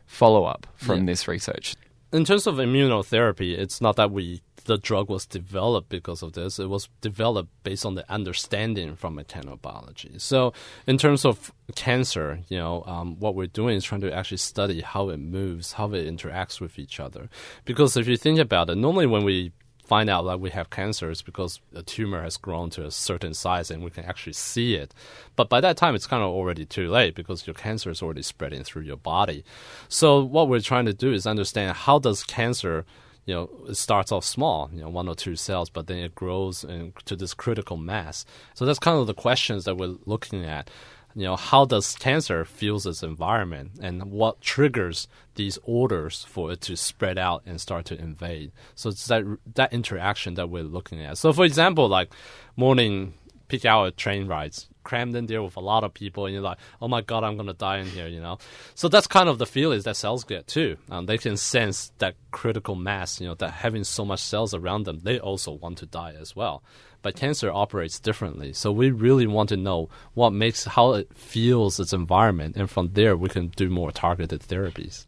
follow 0.05 0.44
up 0.46 0.67
from 0.75 1.00
Yeah. 1.00 1.05
this 1.05 1.27
research. 1.27 1.75
in 2.13 2.24
terms 2.24 2.48
of 2.48 2.55
immunotherapy, 2.55 3.58
it's 3.58 3.82
not 3.82 3.96
that 3.98 4.10
we 4.12 4.41
the 4.65 4.77
drug 4.77 5.10
was 5.10 5.25
developed 5.25 5.89
because 5.89 6.22
of 6.22 6.34
this. 6.34 6.60
It 6.60 6.69
was 6.69 6.89
developed 7.01 7.50
based 7.63 7.86
on 7.86 7.95
the 7.95 8.10
understanding 8.12 8.95
from 8.95 9.17
mechanobiology. 9.17 10.19
So, 10.19 10.53
in 10.86 10.98
terms 10.98 11.25
of 11.25 11.51
cancer, 11.75 12.39
you 12.50 12.57
know, 12.57 12.84
um, 12.86 13.19
what 13.19 13.36
we're 13.36 13.48
doing 13.48 13.77
is 13.77 13.84
trying 13.84 14.01
to 14.01 14.13
actually 14.13 14.38
study 14.38 14.81
how 14.81 15.10
it 15.10 15.17
moves, 15.17 15.74
how 15.74 15.91
it 15.93 16.07
interacts 16.07 16.60
with 16.60 16.77
each 16.77 17.00
other. 17.00 17.29
Because 17.63 17.95
if 17.95 18.07
you 18.07 18.17
think 18.17 18.39
about 18.39 18.69
it, 18.69 18.75
normally 18.75 19.05
when 19.05 19.24
we 19.24 19.51
find 19.86 20.10
out 20.10 20.24
that 20.24 20.39
we 20.39 20.50
have 20.50 20.69
cancer 20.69 21.12
is 21.12 21.22
because 21.22 21.62
a 21.74 21.84
tumor 21.84 22.24
has 22.24 22.38
grown 22.38 22.69
to 22.72 22.86
a 22.86 22.91
certain 22.91 23.34
size 23.34 23.69
and 23.69 23.84
we 23.84 23.91
can 23.91 24.03
actually 24.05 24.34
see 24.34 24.75
it. 24.75 24.93
But 25.36 25.48
by 25.48 25.62
that 25.62 25.77
time, 25.77 25.93
it's 25.93 26.07
kind 26.07 26.24
of 26.24 26.29
already 26.29 26.65
too 26.65 26.89
late 26.89 27.13
because 27.13 27.45
your 27.45 27.53
cancer 27.53 27.91
is 27.91 28.01
already 28.01 28.24
spreading 28.24 28.63
through 28.63 28.81
your 28.81 28.98
body. 28.98 29.45
So 29.88 30.24
what 30.24 30.50
we're 30.50 30.60
trying 30.60 30.86
to 30.86 30.93
do 30.93 31.13
is 31.13 31.27
understand 31.27 31.77
how 31.77 32.00
does 32.00 32.24
cancer 32.24 32.86
you 33.25 33.34
know, 33.34 33.50
it 33.67 33.75
starts 33.75 34.12
off 34.12 34.24
small, 34.24 34.70
you 34.74 34.82
know, 34.82 34.89
one 34.89 35.08
or 35.08 35.15
two 35.15 35.36
cells, 35.36 35.70
but 35.70 35.88
then 35.88 35.98
it 35.98 36.15
grows 36.15 36.63
into 36.63 37.15
this 37.15 37.34
critical 37.34 37.75
mass. 37.75 38.25
So 38.53 38.65
that's 38.65 38.79
kind 38.79 39.00
of 39.00 39.08
the 39.08 39.13
questions 39.13 39.65
that 39.65 39.77
we're 39.77 39.98
looking 40.05 40.46
at. 40.46 40.70
You 41.15 41.24
know, 41.24 41.36
how 41.38 41.63
does 41.63 41.96
cancer 41.96 42.44
feels 42.44 42.86
its 42.86 43.01
environment, 43.01 43.72
and 43.82 44.12
what 44.12 44.41
triggers 44.41 45.08
these 45.36 45.58
orders 45.63 46.25
for 46.27 46.51
it 46.51 46.60
to 46.62 46.75
spread 46.75 47.17
out 47.17 47.41
and 47.46 47.60
start 47.62 47.86
to 47.86 47.98
invade? 47.98 48.51
So 48.75 48.89
it's 48.89 49.08
that 49.08 49.24
that 49.55 49.72
interaction 49.72 50.34
that 50.34 50.50
we're 50.50 50.63
looking 50.63 51.01
at. 51.01 51.17
So, 51.17 51.32
for 51.32 51.46
example, 51.46 51.88
like 51.88 52.12
morning 52.58 53.13
peak 53.48 53.63
hour 53.63 53.91
train 53.91 54.27
rides, 54.27 54.67
crammed 54.86 55.15
in 55.15 55.25
there 55.25 55.44
with 55.44 55.58
a 55.58 55.60
lot 55.60 55.84
of 55.84 55.94
people, 55.94 56.25
and 56.25 56.34
you're 56.34 56.42
like, 56.42 56.60
oh 56.82 56.88
my 56.88 57.01
god, 57.01 57.25
I'm 57.25 57.36
gonna 57.36 57.54
die 57.54 57.80
in 57.80 57.88
here, 57.88 58.08
you 58.08 58.22
know. 58.22 58.38
So 58.74 58.88
that's 58.88 59.08
kind 59.08 59.27
of 59.27 59.38
the 59.38 59.46
feelings 59.46 59.84
that 59.84 59.98
cells 59.98 60.24
get 60.24 60.48
too. 60.48 60.77
Um, 60.89 61.08
they 61.08 61.18
can 61.18 61.36
sense 61.36 61.92
that 61.98 62.15
critical 62.32 62.75
mass, 62.75 63.20
you 63.20 63.27
know, 63.27 63.36
that 63.36 63.51
having 63.51 63.84
so 63.84 64.06
much 64.06 64.22
cells 64.22 64.54
around 64.54 64.86
them, 64.86 65.00
they 65.00 65.20
also 65.20 65.51
want 65.51 65.80
to 65.80 65.86
die 65.86 66.13
as 66.18 66.36
well. 66.36 66.63
But 67.01 67.18
cancer 67.18 67.51
operates 67.51 68.00
differently, 68.00 68.54
so 68.54 68.72
we 68.72 68.92
really 68.92 69.27
want 69.27 69.50
to 69.50 69.58
know 69.58 69.89
what 70.13 70.32
makes 70.32 70.63
how 70.63 70.94
it 70.94 71.13
feels 71.13 71.80
its 71.80 71.92
environment, 71.92 72.56
and 72.56 72.70
from 72.70 72.94
there 72.94 73.18
we 73.18 73.30
can 73.30 73.50
do 73.50 73.70
more 73.70 73.92
targeted 73.92 74.42
therapies. 74.42 75.06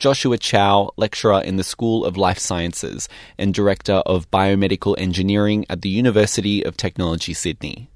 Joshua 0.00 0.38
Chou, 0.38 0.88
lecturer 0.96 1.42
in 1.42 1.56
the 1.56 1.62
School 1.62 2.06
of 2.06 2.16
Life 2.16 2.38
Sciences 2.38 3.06
and 3.36 3.52
Director 3.52 4.02
of 4.06 4.30
Biomedical 4.30 4.94
Engineering 4.96 5.66
at 5.68 5.82
the 5.82 5.90
University 5.90 6.64
of 6.64 6.74
Technology, 6.74 7.34
Sydney. 7.34 7.90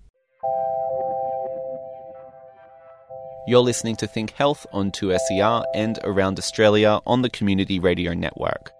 You're 3.47 3.61
listening 3.61 3.97
to 3.97 4.07
Think 4.07 4.31
Health 4.33 4.67
on 4.73 4.91
2SER 4.91 5.65
and 5.75 5.99
around 6.03 6.39
Australia 6.39 7.01
on 7.07 7.21
the 7.21 7.29
Community 7.29 7.79
Radio 7.79 8.15
Network. 8.15 8.73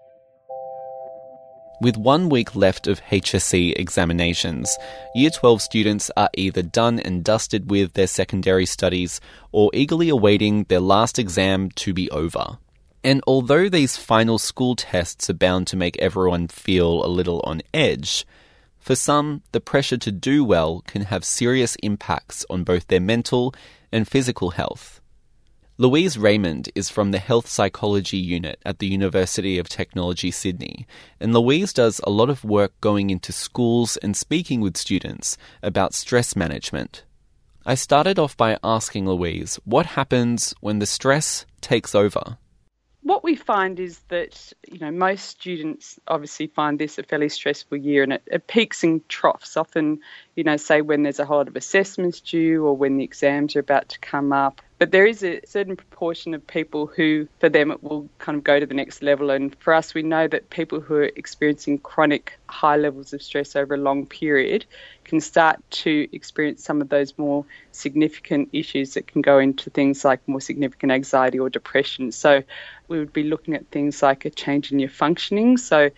With 1.81 1.97
one 1.97 2.29
week 2.29 2.55
left 2.55 2.87
of 2.87 2.99
HSC 3.03 3.73
examinations, 3.75 4.75
Year 5.13 5.29
12 5.29 5.61
students 5.61 6.09
are 6.17 6.31
either 6.33 6.63
done 6.63 6.99
and 6.99 7.23
dusted 7.23 7.69
with 7.69 7.93
their 7.93 8.07
secondary 8.07 8.65
studies 8.65 9.21
or 9.51 9.69
eagerly 9.71 10.09
awaiting 10.09 10.63
their 10.63 10.79
last 10.79 11.19
exam 11.19 11.69
to 11.75 11.93
be 11.93 12.09
over. 12.09 12.57
And 13.03 13.21
although 13.27 13.69
these 13.69 13.97
final 13.97 14.39
school 14.39 14.75
tests 14.75 15.29
are 15.29 15.35
bound 15.35 15.67
to 15.67 15.77
make 15.77 15.95
everyone 15.99 16.47
feel 16.47 17.05
a 17.05 17.07
little 17.07 17.39
on 17.41 17.61
edge, 17.71 18.25
for 18.79 18.95
some, 18.95 19.41
the 19.51 19.61
pressure 19.61 19.97
to 19.97 20.11
do 20.11 20.43
well 20.43 20.83
can 20.87 21.03
have 21.03 21.23
serious 21.23 21.75
impacts 21.83 22.45
on 22.49 22.63
both 22.63 22.87
their 22.87 22.99
mental 22.99 23.53
and 23.95 24.05
physical 24.05 24.49
health. 24.49 24.99
Louise 25.77 26.17
Raymond 26.17 26.69
is 26.75 26.89
from 26.89 27.11
the 27.11 27.17
Health 27.17 27.47
Psychology 27.47 28.17
Unit 28.17 28.59
at 28.65 28.79
the 28.79 28.87
University 28.87 29.57
of 29.57 29.69
Technology, 29.69 30.31
Sydney, 30.31 30.85
and 31.21 31.33
Louise 31.33 31.71
does 31.71 32.01
a 32.03 32.09
lot 32.09 32.29
of 32.29 32.43
work 32.43 32.73
going 32.81 33.09
into 33.09 33.31
schools 33.31 33.95
and 33.97 34.15
speaking 34.15 34.59
with 34.59 34.75
students 34.75 35.37
about 35.63 35.93
stress 35.93 36.35
management. 36.35 37.05
I 37.65 37.75
started 37.75 38.19
off 38.19 38.35
by 38.35 38.59
asking 38.61 39.07
Louise 39.07 39.61
what 39.63 39.85
happens 39.85 40.53
when 40.59 40.79
the 40.79 40.85
stress 40.85 41.45
takes 41.61 41.95
over 41.95 42.37
what 43.05 43.23
we 43.23 43.35
find 43.35 43.79
is 43.79 43.99
that 44.09 44.51
you 44.67 44.79
know 44.79 44.89
most 44.89 45.25
students 45.25 45.99
obviously 46.07 46.47
find 46.47 46.79
this 46.79 46.97
a 46.97 47.03
fairly 47.03 47.29
stressful 47.29 47.77
year, 47.77 48.01
and 48.01 48.13
it, 48.13 48.23
it, 48.25 48.47
peaks 48.47 48.83
and 48.83 49.07
troughs. 49.07 49.55
Often, 49.55 49.99
you 50.35 50.43
know, 50.43 50.57
say 50.57 50.81
when 50.81 51.03
there's 51.03 51.19
a 51.19 51.25
whole 51.25 51.37
lot 51.37 51.47
of 51.47 51.55
assessments 51.55 52.19
due, 52.19 52.65
or 52.65 52.75
when 52.75 52.97
the 52.97 53.03
exams 53.03 53.55
are 53.55 53.59
about 53.59 53.89
to 53.89 53.99
come 53.99 54.33
up, 54.33 54.59
but 54.77 54.91
there 54.91 55.05
is 55.05 55.23
a 55.23 55.39
certain 55.45 55.77
proportion 55.77 56.33
of 56.33 56.45
people 56.45 56.85
who, 56.85 57.27
for 57.39 57.47
them, 57.47 57.71
it 57.71 57.81
will 57.81 58.09
kind 58.19 58.37
of 58.37 58.43
go 58.43 58.59
to 58.59 58.65
the 58.65 58.73
next 58.73 59.01
level. 59.01 59.29
And 59.29 59.55
for 59.59 59.73
us, 59.73 59.93
we 59.93 60.03
know 60.03 60.27
that 60.27 60.49
people 60.49 60.81
who 60.81 60.95
are 60.95 61.11
experiencing 61.15 61.77
chronic 61.79 62.37
high 62.49 62.75
levels 62.75 63.13
of 63.13 63.21
stress 63.21 63.55
over 63.55 63.75
a 63.75 63.77
long 63.77 64.05
period 64.05 64.65
can 65.05 65.21
start 65.21 65.59
to 65.69 66.09
experience 66.11 66.63
some 66.63 66.81
of 66.81 66.89
those 66.89 67.17
more 67.17 67.45
significant 67.71 68.49
issues 68.51 68.95
that 68.95 69.07
can 69.07 69.21
go 69.21 69.39
into 69.39 69.69
things 69.69 70.03
like 70.03 70.27
more 70.27 70.41
significant 70.41 70.91
anxiety 70.91 71.39
or 71.39 71.49
depression. 71.49 72.11
So 72.11 72.43
we 72.89 72.99
would 72.99 73.13
be 73.13 73.23
looking 73.23 73.53
at 73.53 73.65
things 73.67 74.03
like 74.03 74.25
a 74.25 74.29
change 74.29 74.73
in 74.73 74.79
your 74.79 74.89
functioning. 74.89 75.55
So 75.57 75.89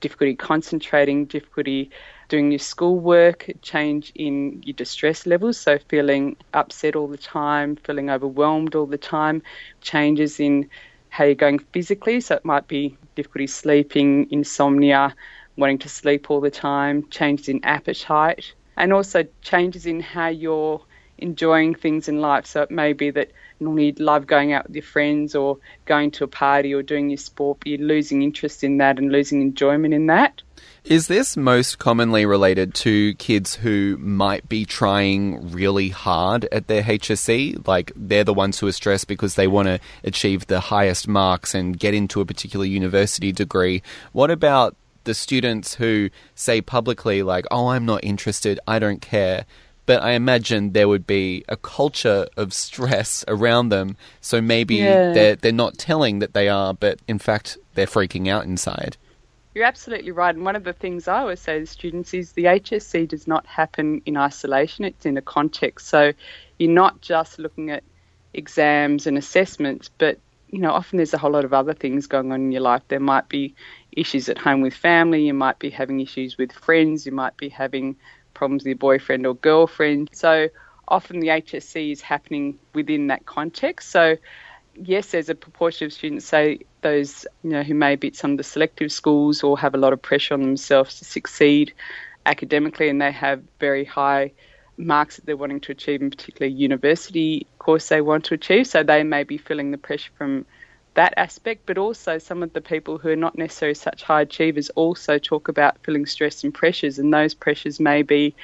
difficulty 0.00 0.34
concentrating, 0.34 1.24
difficulty 1.24 1.90
doing 2.28 2.50
your 2.50 2.58
schoolwork, 2.58 3.50
change 3.62 4.12
in 4.14 4.62
your 4.64 4.74
distress 4.74 5.26
levels, 5.26 5.58
so 5.58 5.78
feeling 5.88 6.36
upset 6.54 6.96
all 6.96 7.08
the 7.08 7.18
time, 7.18 7.76
feeling 7.76 8.10
overwhelmed 8.10 8.74
all 8.74 8.86
the 8.86 8.98
time, 8.98 9.42
changes 9.80 10.40
in 10.40 10.68
how 11.10 11.24
you're 11.24 11.34
going 11.34 11.58
physically, 11.58 12.20
so 12.20 12.36
it 12.36 12.44
might 12.44 12.66
be 12.66 12.96
difficulty 13.14 13.46
sleeping, 13.46 14.26
insomnia, 14.30 15.14
wanting 15.56 15.78
to 15.78 15.88
sleep 15.88 16.30
all 16.30 16.40
the 16.40 16.50
time, 16.50 17.08
changes 17.10 17.48
in 17.48 17.64
appetite, 17.64 18.52
and 18.76 18.92
also 18.92 19.24
changes 19.42 19.86
in 19.86 20.00
how 20.00 20.26
you're 20.28 20.80
enjoying 21.24 21.74
things 21.74 22.06
in 22.06 22.20
life. 22.20 22.46
So 22.46 22.62
it 22.62 22.70
may 22.70 22.92
be 22.92 23.10
that 23.10 23.32
you'd 23.58 23.98
love 23.98 24.26
going 24.26 24.52
out 24.52 24.66
with 24.66 24.76
your 24.76 24.82
friends 24.82 25.34
or 25.34 25.58
going 25.86 26.10
to 26.12 26.24
a 26.24 26.28
party 26.28 26.74
or 26.74 26.82
doing 26.82 27.08
your 27.08 27.16
sport, 27.16 27.58
but 27.60 27.68
you're 27.68 27.78
losing 27.78 28.22
interest 28.22 28.62
in 28.62 28.76
that 28.76 28.98
and 28.98 29.10
losing 29.10 29.40
enjoyment 29.40 29.94
in 29.94 30.06
that. 30.06 30.42
Is 30.84 31.06
this 31.06 31.34
most 31.34 31.78
commonly 31.78 32.26
related 32.26 32.74
to 32.74 33.14
kids 33.14 33.54
who 33.54 33.96
might 33.98 34.46
be 34.50 34.66
trying 34.66 35.50
really 35.50 35.88
hard 35.88 36.44
at 36.52 36.66
their 36.66 36.82
HSC? 36.82 37.66
Like 37.66 37.90
they're 37.96 38.22
the 38.22 38.34
ones 38.34 38.58
who 38.58 38.66
are 38.66 38.72
stressed 38.72 39.08
because 39.08 39.34
they 39.34 39.46
want 39.46 39.68
to 39.68 39.80
achieve 40.04 40.46
the 40.46 40.60
highest 40.60 41.08
marks 41.08 41.54
and 41.54 41.78
get 41.78 41.94
into 41.94 42.20
a 42.20 42.26
particular 42.26 42.66
university 42.66 43.32
degree. 43.32 43.82
What 44.12 44.30
about 44.30 44.76
the 45.04 45.14
students 45.14 45.74
who 45.74 46.10
say 46.34 46.60
publicly, 46.60 47.22
like, 47.22 47.46
oh, 47.50 47.68
I'm 47.68 47.86
not 47.86 48.04
interested, 48.04 48.60
I 48.66 48.78
don't 48.78 49.00
care? 49.00 49.46
But 49.86 50.02
I 50.02 50.12
imagine 50.12 50.72
there 50.72 50.88
would 50.88 51.06
be 51.06 51.44
a 51.48 51.56
culture 51.56 52.26
of 52.36 52.52
stress 52.54 53.24
around 53.28 53.68
them. 53.68 53.96
So 54.20 54.40
maybe 54.40 54.76
yeah. 54.76 55.12
they're, 55.12 55.36
they're 55.36 55.52
not 55.52 55.76
telling 55.78 56.20
that 56.20 56.32
they 56.32 56.48
are, 56.48 56.72
but 56.72 57.00
in 57.06 57.18
fact, 57.18 57.58
they're 57.74 57.86
freaking 57.86 58.28
out 58.28 58.44
inside. 58.44 58.96
You're 59.54 59.66
absolutely 59.66 60.10
right. 60.10 60.34
And 60.34 60.44
one 60.44 60.56
of 60.56 60.64
the 60.64 60.72
things 60.72 61.06
I 61.06 61.20
always 61.20 61.40
say 61.40 61.60
to 61.60 61.66
students 61.66 62.12
is 62.12 62.32
the 62.32 62.44
HSC 62.44 63.06
does 63.08 63.28
not 63.28 63.46
happen 63.46 64.02
in 64.04 64.16
isolation, 64.16 64.84
it's 64.84 65.06
in 65.06 65.16
a 65.16 65.22
context. 65.22 65.86
So 65.86 66.12
you're 66.58 66.70
not 66.72 67.00
just 67.00 67.38
looking 67.38 67.70
at 67.70 67.84
exams 68.32 69.06
and 69.06 69.16
assessments, 69.16 69.90
but 69.96 70.18
you 70.48 70.60
know, 70.60 70.70
often 70.70 70.98
there's 70.98 71.14
a 71.14 71.18
whole 71.18 71.32
lot 71.32 71.44
of 71.44 71.52
other 71.52 71.74
things 71.74 72.06
going 72.06 72.30
on 72.30 72.40
in 72.40 72.52
your 72.52 72.60
life. 72.60 72.82
There 72.88 73.00
might 73.00 73.28
be 73.28 73.54
issues 73.92 74.28
at 74.28 74.38
home 74.38 74.60
with 74.60 74.74
family, 74.74 75.26
you 75.26 75.34
might 75.34 75.58
be 75.58 75.70
having 75.70 76.00
issues 76.00 76.38
with 76.38 76.52
friends, 76.52 77.06
you 77.06 77.12
might 77.12 77.36
be 77.36 77.48
having 77.48 77.96
problems 78.34 78.62
with 78.62 78.68
your 78.68 78.76
boyfriend 78.76 79.26
or 79.26 79.34
girlfriend. 79.34 80.10
So 80.12 80.48
often 80.88 81.20
the 81.20 81.28
HSC 81.28 81.92
is 81.92 82.00
happening 82.00 82.58
within 82.74 83.06
that 83.08 83.26
context. 83.26 83.90
So 83.90 84.16
yes, 84.74 85.10
there's 85.10 85.28
a 85.28 85.34
proportion 85.34 85.86
of 85.86 85.92
students 85.92 86.26
say 86.26 86.60
those 86.82 87.26
you 87.42 87.50
know 87.50 87.62
who 87.62 87.74
may 87.74 87.96
be 87.96 88.08
at 88.08 88.16
some 88.16 88.32
of 88.32 88.36
the 88.36 88.44
selective 88.44 88.92
schools 88.92 89.42
or 89.42 89.58
have 89.58 89.74
a 89.74 89.78
lot 89.78 89.92
of 89.92 90.02
pressure 90.02 90.34
on 90.34 90.42
themselves 90.42 90.98
to 90.98 91.04
succeed 91.04 91.72
academically, 92.26 92.88
and 92.88 93.00
they 93.00 93.12
have 93.12 93.42
very 93.60 93.84
high 93.84 94.32
marks 94.76 95.16
that 95.16 95.26
they're 95.26 95.36
wanting 95.36 95.60
to 95.60 95.72
achieve 95.72 96.02
in 96.02 96.10
particular 96.10 96.46
university 96.46 97.46
course 97.58 97.88
they 97.88 98.00
want 98.00 98.24
to 98.24 98.34
achieve. 98.34 98.66
So 98.66 98.82
they 98.82 99.02
may 99.02 99.24
be 99.24 99.38
feeling 99.38 99.70
the 99.70 99.78
pressure 99.78 100.10
from 100.16 100.44
that 100.94 101.14
aspect, 101.16 101.62
but 101.66 101.78
also 101.78 102.18
some 102.18 102.42
of 102.42 102.52
the 102.52 102.60
people 102.60 102.98
who 102.98 103.10
are 103.10 103.16
not 103.16 103.36
necessarily 103.36 103.74
such 103.74 104.02
high 104.02 104.22
achievers 104.22 104.70
also 104.70 105.18
talk 105.18 105.48
about 105.48 105.78
feeling 105.84 106.06
stress 106.06 106.44
and 106.44 106.54
pressures, 106.54 106.98
and 106.98 107.12
those 107.12 107.34
pressures 107.34 107.80
may 107.80 108.02
be 108.02 108.34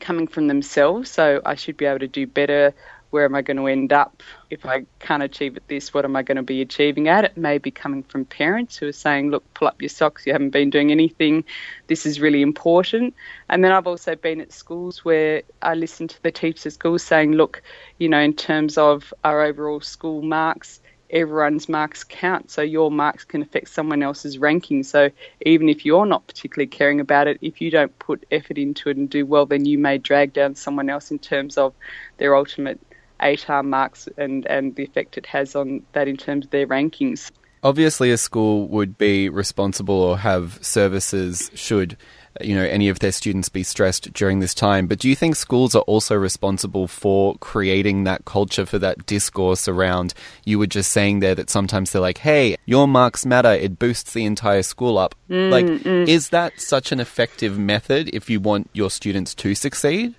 coming 0.00 0.26
from 0.26 0.48
themselves. 0.48 1.10
So 1.10 1.40
I 1.44 1.54
should 1.54 1.76
be 1.76 1.86
able 1.86 2.00
to 2.00 2.08
do 2.08 2.26
better 2.26 2.74
where 3.14 3.24
am 3.24 3.36
I 3.36 3.42
going 3.42 3.58
to 3.58 3.68
end 3.68 3.92
up 3.92 4.24
if 4.50 4.66
I 4.66 4.86
can't 4.98 5.22
achieve 5.22 5.56
at 5.56 5.68
this? 5.68 5.94
What 5.94 6.04
am 6.04 6.16
I 6.16 6.24
going 6.24 6.34
to 6.34 6.42
be 6.42 6.60
achieving 6.62 7.06
at? 7.06 7.24
It 7.24 7.36
may 7.36 7.58
be 7.58 7.70
coming 7.70 8.02
from 8.02 8.24
parents 8.24 8.76
who 8.76 8.88
are 8.88 8.92
saying, 8.92 9.30
look, 9.30 9.44
pull 9.54 9.68
up 9.68 9.80
your 9.80 9.88
socks, 9.88 10.26
you 10.26 10.32
haven't 10.32 10.50
been 10.50 10.68
doing 10.68 10.90
anything, 10.90 11.44
this 11.86 12.06
is 12.06 12.20
really 12.20 12.42
important. 12.42 13.14
And 13.48 13.62
then 13.62 13.70
I've 13.70 13.86
also 13.86 14.16
been 14.16 14.40
at 14.40 14.52
schools 14.52 15.04
where 15.04 15.42
I 15.62 15.74
listen 15.74 16.08
to 16.08 16.20
the 16.24 16.32
teachers 16.32 16.66
at 16.66 16.72
schools 16.72 17.04
saying, 17.04 17.34
look, 17.34 17.62
you 17.98 18.08
know, 18.08 18.18
in 18.18 18.34
terms 18.34 18.76
of 18.78 19.14
our 19.22 19.42
overall 19.42 19.80
school 19.80 20.20
marks, 20.20 20.80
everyone's 21.14 21.68
marks 21.68 22.04
count. 22.04 22.50
So 22.50 22.60
your 22.60 22.90
marks 22.90 23.24
can 23.24 23.40
affect 23.40 23.68
someone 23.68 24.02
else's 24.02 24.36
ranking. 24.36 24.82
So 24.82 25.10
even 25.46 25.68
if 25.68 25.86
you're 25.86 26.04
not 26.04 26.26
particularly 26.26 26.66
caring 26.66 27.00
about 27.00 27.28
it, 27.28 27.38
if 27.40 27.60
you 27.60 27.70
don't 27.70 27.96
put 27.98 28.26
effort 28.30 28.58
into 28.58 28.90
it 28.90 28.96
and 28.96 29.08
do 29.08 29.24
well, 29.24 29.46
then 29.46 29.64
you 29.64 29.78
may 29.78 29.96
drag 29.96 30.32
down 30.32 30.56
someone 30.56 30.90
else 30.90 31.10
in 31.10 31.20
terms 31.20 31.56
of 31.56 31.72
their 32.18 32.36
ultimate 32.36 32.80
ATAR 33.20 33.64
marks 33.64 34.08
and, 34.18 34.44
and 34.46 34.74
the 34.74 34.82
effect 34.82 35.16
it 35.16 35.26
has 35.26 35.54
on 35.54 35.82
that 35.92 36.08
in 36.08 36.16
terms 36.16 36.46
of 36.46 36.50
their 36.50 36.66
rankings. 36.66 37.30
Obviously, 37.62 38.10
a 38.10 38.18
school 38.18 38.68
would 38.68 38.98
be 38.98 39.30
responsible 39.30 39.94
or 39.94 40.18
have 40.18 40.58
services 40.60 41.50
should 41.54 41.96
you 42.40 42.54
know 42.54 42.64
any 42.64 42.88
of 42.88 42.98
their 42.98 43.12
students 43.12 43.48
be 43.48 43.62
stressed 43.62 44.12
during 44.12 44.40
this 44.40 44.54
time. 44.54 44.86
But 44.86 44.98
do 44.98 45.08
you 45.08 45.16
think 45.16 45.36
schools 45.36 45.74
are 45.74 45.82
also 45.82 46.14
responsible 46.14 46.88
for 46.88 47.36
creating 47.38 48.04
that 48.04 48.24
culture 48.24 48.66
for 48.66 48.78
that 48.78 49.06
discourse 49.06 49.68
around 49.68 50.14
you 50.44 50.58
were 50.58 50.66
just 50.66 50.90
saying 50.90 51.20
there 51.20 51.34
that 51.34 51.50
sometimes 51.50 51.92
they're 51.92 52.02
like 52.02 52.18
hey 52.18 52.56
your 52.66 52.88
marks 52.88 53.26
matter. 53.26 53.52
It 53.52 53.78
boosts 53.78 54.12
the 54.12 54.24
entire 54.24 54.62
school 54.62 54.98
up. 54.98 55.14
Mm, 55.30 55.50
like 55.50 55.66
mm. 55.66 56.08
is 56.08 56.30
that 56.30 56.60
such 56.60 56.92
an 56.92 57.00
effective 57.00 57.58
method 57.58 58.10
if 58.12 58.30
you 58.30 58.40
want 58.40 58.70
your 58.72 58.90
students 58.90 59.34
to 59.36 59.54
succeed? 59.54 60.14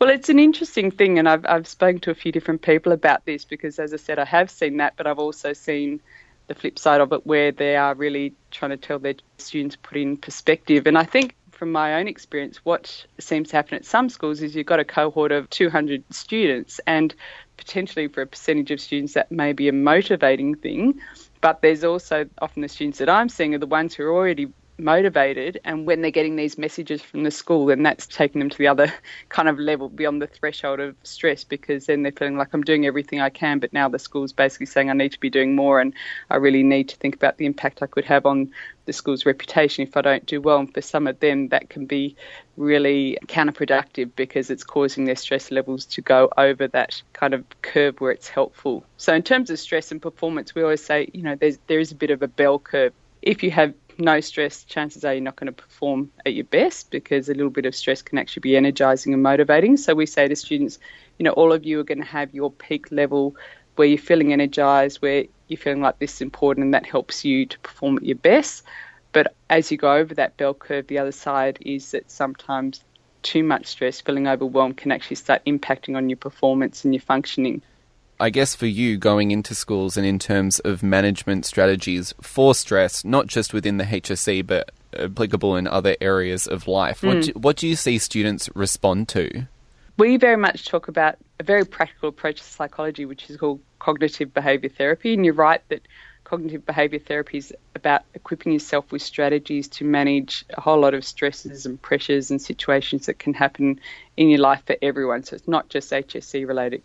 Well, 0.00 0.10
it's 0.10 0.28
an 0.28 0.38
interesting 0.38 0.90
thing, 0.90 1.18
and 1.18 1.28
I've 1.28 1.44
I've 1.46 1.66
spoken 1.66 2.00
to 2.02 2.10
a 2.10 2.14
few 2.14 2.32
different 2.32 2.62
people 2.62 2.92
about 2.92 3.24
this 3.24 3.44
because, 3.44 3.78
as 3.78 3.92
I 3.92 3.96
said, 3.96 4.18
I 4.18 4.24
have 4.24 4.50
seen 4.50 4.76
that, 4.76 4.94
but 4.96 5.06
I've 5.06 5.18
also 5.18 5.52
seen 5.52 6.00
the 6.46 6.54
flip 6.54 6.78
side 6.78 7.00
of 7.00 7.12
it 7.12 7.26
where 7.26 7.52
they 7.52 7.76
are 7.76 7.94
really 7.94 8.34
trying 8.50 8.70
to 8.70 8.76
tell 8.76 8.98
their 8.98 9.14
students 9.38 9.76
put 9.76 9.96
in 9.98 10.16
perspective. 10.16 10.86
And 10.86 10.96
I 10.96 11.04
think 11.04 11.34
from 11.50 11.72
my 11.72 11.94
own 11.94 12.06
experience, 12.06 12.58
what 12.64 13.06
seems 13.18 13.48
to 13.48 13.56
happen 13.56 13.76
at 13.76 13.84
some 13.84 14.08
schools 14.08 14.42
is 14.42 14.54
you've 14.54 14.66
got 14.66 14.80
a 14.80 14.84
cohort 14.84 15.32
of 15.32 15.48
200 15.50 16.04
students, 16.10 16.80
and 16.86 17.14
potentially 17.56 18.08
for 18.08 18.22
a 18.22 18.26
percentage 18.26 18.70
of 18.70 18.80
students, 18.80 19.14
that 19.14 19.32
may 19.32 19.52
be 19.52 19.68
a 19.68 19.72
motivating 19.72 20.54
thing. 20.54 21.00
But 21.40 21.62
there's 21.62 21.84
also 21.84 22.28
often 22.40 22.62
the 22.62 22.68
students 22.68 22.98
that 22.98 23.08
I'm 23.08 23.28
seeing 23.28 23.54
are 23.54 23.58
the 23.58 23.66
ones 23.66 23.94
who 23.94 24.04
are 24.04 24.12
already 24.12 24.52
motivated 24.78 25.58
and 25.64 25.86
when 25.86 26.02
they're 26.02 26.10
getting 26.10 26.36
these 26.36 26.58
messages 26.58 27.00
from 27.00 27.22
the 27.22 27.30
school 27.30 27.66
then 27.66 27.82
that's 27.82 28.06
taking 28.06 28.38
them 28.40 28.50
to 28.50 28.58
the 28.58 28.68
other 28.68 28.92
kind 29.30 29.48
of 29.48 29.58
level 29.58 29.88
beyond 29.88 30.20
the 30.20 30.26
threshold 30.26 30.80
of 30.80 30.94
stress 31.02 31.44
because 31.44 31.86
then 31.86 32.02
they're 32.02 32.12
feeling 32.12 32.36
like 32.36 32.52
I'm 32.52 32.62
doing 32.62 32.84
everything 32.84 33.20
I 33.20 33.30
can 33.30 33.58
but 33.58 33.72
now 33.72 33.88
the 33.88 33.98
school's 33.98 34.32
basically 34.32 34.66
saying 34.66 34.90
I 34.90 34.92
need 34.92 35.12
to 35.12 35.20
be 35.20 35.30
doing 35.30 35.54
more 35.54 35.80
and 35.80 35.94
I 36.30 36.36
really 36.36 36.62
need 36.62 36.88
to 36.90 36.96
think 36.96 37.14
about 37.14 37.38
the 37.38 37.46
impact 37.46 37.82
I 37.82 37.86
could 37.86 38.04
have 38.04 38.26
on 38.26 38.50
the 38.84 38.92
school's 38.92 39.24
reputation 39.26 39.86
if 39.86 39.96
I 39.96 40.02
don't 40.02 40.26
do 40.26 40.40
well 40.40 40.58
and 40.58 40.72
for 40.72 40.82
some 40.82 41.06
of 41.06 41.18
them 41.20 41.48
that 41.48 41.70
can 41.70 41.86
be 41.86 42.14
really 42.56 43.18
counterproductive 43.26 44.10
because 44.14 44.50
it's 44.50 44.62
causing 44.62 45.06
their 45.06 45.16
stress 45.16 45.50
levels 45.50 45.86
to 45.86 46.02
go 46.02 46.30
over 46.36 46.68
that 46.68 47.02
kind 47.14 47.34
of 47.34 47.44
curve 47.62 48.00
where 48.00 48.12
it's 48.12 48.28
helpful. 48.28 48.84
So 48.96 49.14
in 49.14 49.22
terms 49.22 49.50
of 49.50 49.58
stress 49.58 49.90
and 49.90 50.00
performance 50.00 50.54
we 50.54 50.62
always 50.62 50.84
say 50.84 51.08
you 51.12 51.22
know 51.22 51.34
there's 51.34 51.58
there 51.66 51.80
is 51.80 51.92
a 51.92 51.96
bit 51.96 52.10
of 52.10 52.22
a 52.22 52.28
bell 52.28 52.58
curve 52.58 52.92
if 53.22 53.42
you 53.42 53.50
have 53.50 53.74
no 53.98 54.20
stress, 54.20 54.64
chances 54.64 55.04
are 55.04 55.12
you're 55.12 55.22
not 55.22 55.36
going 55.36 55.46
to 55.46 55.52
perform 55.52 56.10
at 56.24 56.34
your 56.34 56.44
best 56.44 56.90
because 56.90 57.28
a 57.28 57.34
little 57.34 57.50
bit 57.50 57.66
of 57.66 57.74
stress 57.74 58.02
can 58.02 58.18
actually 58.18 58.40
be 58.40 58.56
energizing 58.56 59.14
and 59.14 59.22
motivating. 59.22 59.76
So 59.76 59.94
we 59.94 60.06
say 60.06 60.28
to 60.28 60.36
students, 60.36 60.78
you 61.18 61.24
know, 61.24 61.32
all 61.32 61.52
of 61.52 61.64
you 61.64 61.80
are 61.80 61.84
going 61.84 61.98
to 61.98 62.04
have 62.04 62.34
your 62.34 62.50
peak 62.50 62.90
level 62.90 63.36
where 63.76 63.88
you're 63.88 63.98
feeling 63.98 64.32
energized, 64.32 65.02
where 65.02 65.24
you're 65.48 65.58
feeling 65.58 65.82
like 65.82 65.98
this 65.98 66.14
is 66.14 66.20
important 66.22 66.64
and 66.64 66.74
that 66.74 66.86
helps 66.86 67.24
you 67.24 67.46
to 67.46 67.58
perform 67.60 67.96
at 67.98 68.04
your 68.04 68.16
best. 68.16 68.64
But 69.12 69.34
as 69.48 69.70
you 69.70 69.78
go 69.78 69.94
over 69.94 70.14
that 70.14 70.36
bell 70.36 70.54
curve, 70.54 70.86
the 70.88 70.98
other 70.98 71.12
side 71.12 71.58
is 71.60 71.92
that 71.92 72.10
sometimes 72.10 72.82
too 73.22 73.42
much 73.42 73.66
stress, 73.66 74.00
feeling 74.00 74.28
overwhelmed, 74.28 74.76
can 74.76 74.92
actually 74.92 75.16
start 75.16 75.44
impacting 75.46 75.96
on 75.96 76.08
your 76.08 76.16
performance 76.16 76.84
and 76.84 76.94
your 76.94 77.00
functioning. 77.00 77.62
I 78.18 78.30
guess 78.30 78.54
for 78.54 78.66
you 78.66 78.96
going 78.96 79.30
into 79.30 79.54
schools 79.54 79.96
and 79.96 80.06
in 80.06 80.18
terms 80.18 80.58
of 80.60 80.82
management 80.82 81.44
strategies 81.44 82.14
for 82.20 82.54
stress, 82.54 83.04
not 83.04 83.26
just 83.26 83.52
within 83.52 83.76
the 83.76 83.84
HSC 83.84 84.46
but 84.46 84.70
applicable 84.94 85.56
in 85.56 85.66
other 85.66 85.96
areas 86.00 86.46
of 86.46 86.66
life, 86.66 87.02
mm. 87.02 87.08
what, 87.08 87.24
do, 87.24 87.32
what 87.32 87.56
do 87.56 87.68
you 87.68 87.76
see 87.76 87.98
students 87.98 88.48
respond 88.54 89.08
to? 89.10 89.46
We 89.98 90.16
very 90.16 90.36
much 90.36 90.66
talk 90.66 90.88
about 90.88 91.16
a 91.40 91.42
very 91.42 91.64
practical 91.64 92.08
approach 92.08 92.38
to 92.38 92.44
psychology, 92.44 93.04
which 93.04 93.28
is 93.30 93.36
called 93.36 93.60
cognitive 93.78 94.32
behaviour 94.32 94.70
therapy. 94.70 95.14
And 95.14 95.24
you're 95.24 95.34
right 95.34 95.62
that 95.68 95.82
cognitive 96.24 96.66
behaviour 96.66 96.98
therapy 96.98 97.38
is 97.38 97.54
about 97.74 98.02
equipping 98.14 98.52
yourself 98.52 98.90
with 98.90 99.00
strategies 99.00 99.68
to 99.68 99.84
manage 99.84 100.44
a 100.50 100.60
whole 100.60 100.80
lot 100.80 100.92
of 100.92 101.04
stresses 101.04 101.66
and 101.66 101.80
pressures 101.80 102.30
and 102.30 102.42
situations 102.42 103.06
that 103.06 103.18
can 103.18 103.32
happen 103.32 103.80
in 104.16 104.28
your 104.28 104.40
life 104.40 104.62
for 104.66 104.76
everyone. 104.82 105.22
So 105.22 105.36
it's 105.36 105.48
not 105.48 105.68
just 105.68 105.90
HSC 105.92 106.46
related. 106.46 106.82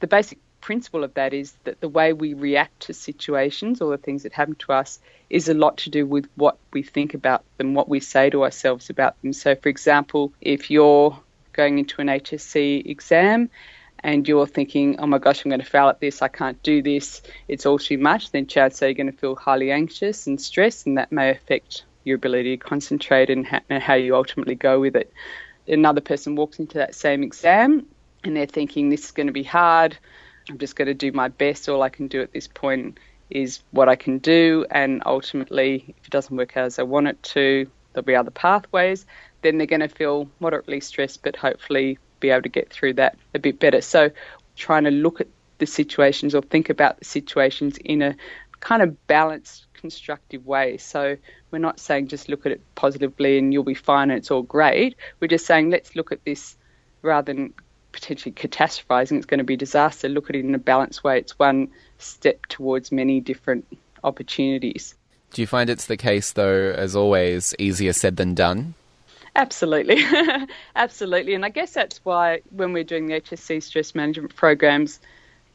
The 0.00 0.06
basic 0.06 0.38
principle 0.68 1.02
of 1.02 1.14
that 1.14 1.32
is 1.32 1.54
that 1.64 1.80
the 1.80 1.88
way 1.88 2.12
we 2.12 2.34
react 2.34 2.78
to 2.80 2.92
situations 2.92 3.80
or 3.80 3.96
the 3.96 4.02
things 4.02 4.24
that 4.24 4.34
happen 4.34 4.54
to 4.54 4.70
us 4.70 5.00
is 5.30 5.48
a 5.48 5.54
lot 5.54 5.78
to 5.78 5.88
do 5.88 6.04
with 6.04 6.28
what 6.34 6.58
we 6.74 6.82
think 6.82 7.14
about 7.14 7.42
them, 7.56 7.72
what 7.72 7.88
we 7.88 8.00
say 8.00 8.28
to 8.28 8.44
ourselves 8.44 8.90
about 8.90 9.18
them. 9.22 9.32
So, 9.32 9.54
for 9.54 9.70
example, 9.70 10.30
if 10.42 10.70
you're 10.70 11.18
going 11.54 11.78
into 11.78 12.02
an 12.02 12.08
HSC 12.08 12.84
exam 12.84 13.48
and 14.00 14.28
you're 14.28 14.46
thinking, 14.46 14.96
oh 14.98 15.06
my 15.06 15.16
gosh, 15.16 15.42
I'm 15.42 15.48
going 15.48 15.62
to 15.62 15.66
fail 15.66 15.88
at 15.88 16.00
this, 16.00 16.20
I 16.20 16.28
can't 16.28 16.62
do 16.62 16.82
this, 16.82 17.22
it's 17.48 17.64
all 17.64 17.78
too 17.78 17.96
much, 17.96 18.30
then 18.32 18.46
chances 18.46 18.82
are 18.82 18.88
you're 18.88 18.94
going 18.94 19.10
to 19.10 19.16
feel 19.16 19.36
highly 19.36 19.72
anxious 19.72 20.26
and 20.26 20.38
stressed, 20.38 20.86
and 20.86 20.98
that 20.98 21.10
may 21.10 21.30
affect 21.30 21.84
your 22.04 22.16
ability 22.16 22.58
to 22.58 22.62
concentrate 22.62 23.30
and 23.30 23.46
how 23.46 23.94
you 23.94 24.14
ultimately 24.14 24.54
go 24.54 24.80
with 24.80 24.96
it. 24.96 25.10
Another 25.66 26.02
person 26.02 26.36
walks 26.36 26.58
into 26.58 26.76
that 26.76 26.94
same 26.94 27.22
exam 27.22 27.86
and 28.22 28.36
they're 28.36 28.44
thinking, 28.44 28.90
this 28.90 29.06
is 29.06 29.12
going 29.12 29.28
to 29.28 29.32
be 29.32 29.44
hard, 29.44 29.96
I'm 30.48 30.58
just 30.58 30.76
going 30.76 30.86
to 30.86 30.94
do 30.94 31.12
my 31.12 31.28
best. 31.28 31.68
All 31.68 31.82
I 31.82 31.88
can 31.88 32.08
do 32.08 32.22
at 32.22 32.32
this 32.32 32.48
point 32.48 32.98
is 33.30 33.60
what 33.70 33.88
I 33.88 33.96
can 33.96 34.18
do, 34.18 34.64
and 34.70 35.02
ultimately, 35.04 35.94
if 35.98 36.06
it 36.06 36.10
doesn't 36.10 36.34
work 36.34 36.56
out 36.56 36.66
as 36.66 36.78
I 36.78 36.84
want 36.84 37.08
it 37.08 37.22
to, 37.22 37.66
there'll 37.92 38.06
be 38.06 38.14
other 38.16 38.30
pathways. 38.30 39.04
Then 39.42 39.58
they're 39.58 39.66
going 39.66 39.80
to 39.80 39.88
feel 39.88 40.28
moderately 40.40 40.80
stressed, 40.80 41.22
but 41.22 41.36
hopefully 41.36 41.98
be 42.20 42.30
able 42.30 42.42
to 42.42 42.48
get 42.48 42.70
through 42.70 42.94
that 42.94 43.16
a 43.34 43.38
bit 43.38 43.60
better. 43.60 43.80
So, 43.80 44.10
trying 44.56 44.84
to 44.84 44.90
look 44.90 45.20
at 45.20 45.28
the 45.58 45.66
situations 45.66 46.34
or 46.34 46.42
think 46.42 46.70
about 46.70 46.98
the 46.98 47.04
situations 47.04 47.76
in 47.78 48.02
a 48.02 48.16
kind 48.60 48.82
of 48.82 49.06
balanced, 49.06 49.66
constructive 49.74 50.46
way. 50.46 50.78
So, 50.78 51.16
we're 51.50 51.58
not 51.58 51.78
saying 51.78 52.08
just 52.08 52.28
look 52.28 52.46
at 52.46 52.52
it 52.52 52.62
positively 52.74 53.38
and 53.38 53.52
you'll 53.52 53.64
be 53.64 53.74
fine 53.74 54.10
and 54.10 54.18
it's 54.18 54.30
all 54.30 54.42
great. 54.42 54.96
We're 55.20 55.28
just 55.28 55.46
saying 55.46 55.70
let's 55.70 55.94
look 55.94 56.12
at 56.12 56.24
this 56.24 56.56
rather 57.02 57.32
than 57.32 57.54
potentially 57.92 58.32
catastrophizing, 58.32 59.16
it's 59.16 59.26
going 59.26 59.38
to 59.38 59.44
be 59.44 59.56
disaster. 59.56 60.08
Look 60.08 60.30
at 60.30 60.36
it 60.36 60.44
in 60.44 60.54
a 60.54 60.58
balanced 60.58 61.04
way. 61.04 61.18
It's 61.18 61.38
one 61.38 61.68
step 61.98 62.46
towards 62.46 62.92
many 62.92 63.20
different 63.20 63.66
opportunities. 64.04 64.94
Do 65.32 65.42
you 65.42 65.46
find 65.46 65.68
it's 65.68 65.86
the 65.86 65.96
case, 65.96 66.32
though, 66.32 66.72
as 66.76 66.96
always, 66.96 67.54
easier 67.58 67.92
said 67.92 68.16
than 68.16 68.34
done? 68.34 68.74
Absolutely. 69.36 70.02
Absolutely. 70.76 71.34
And 71.34 71.44
I 71.44 71.50
guess 71.50 71.72
that's 71.72 72.04
why 72.04 72.40
when 72.50 72.72
we're 72.72 72.84
doing 72.84 73.06
the 73.06 73.20
HSC 73.20 73.62
stress 73.62 73.94
management 73.94 74.34
programs, 74.34 75.00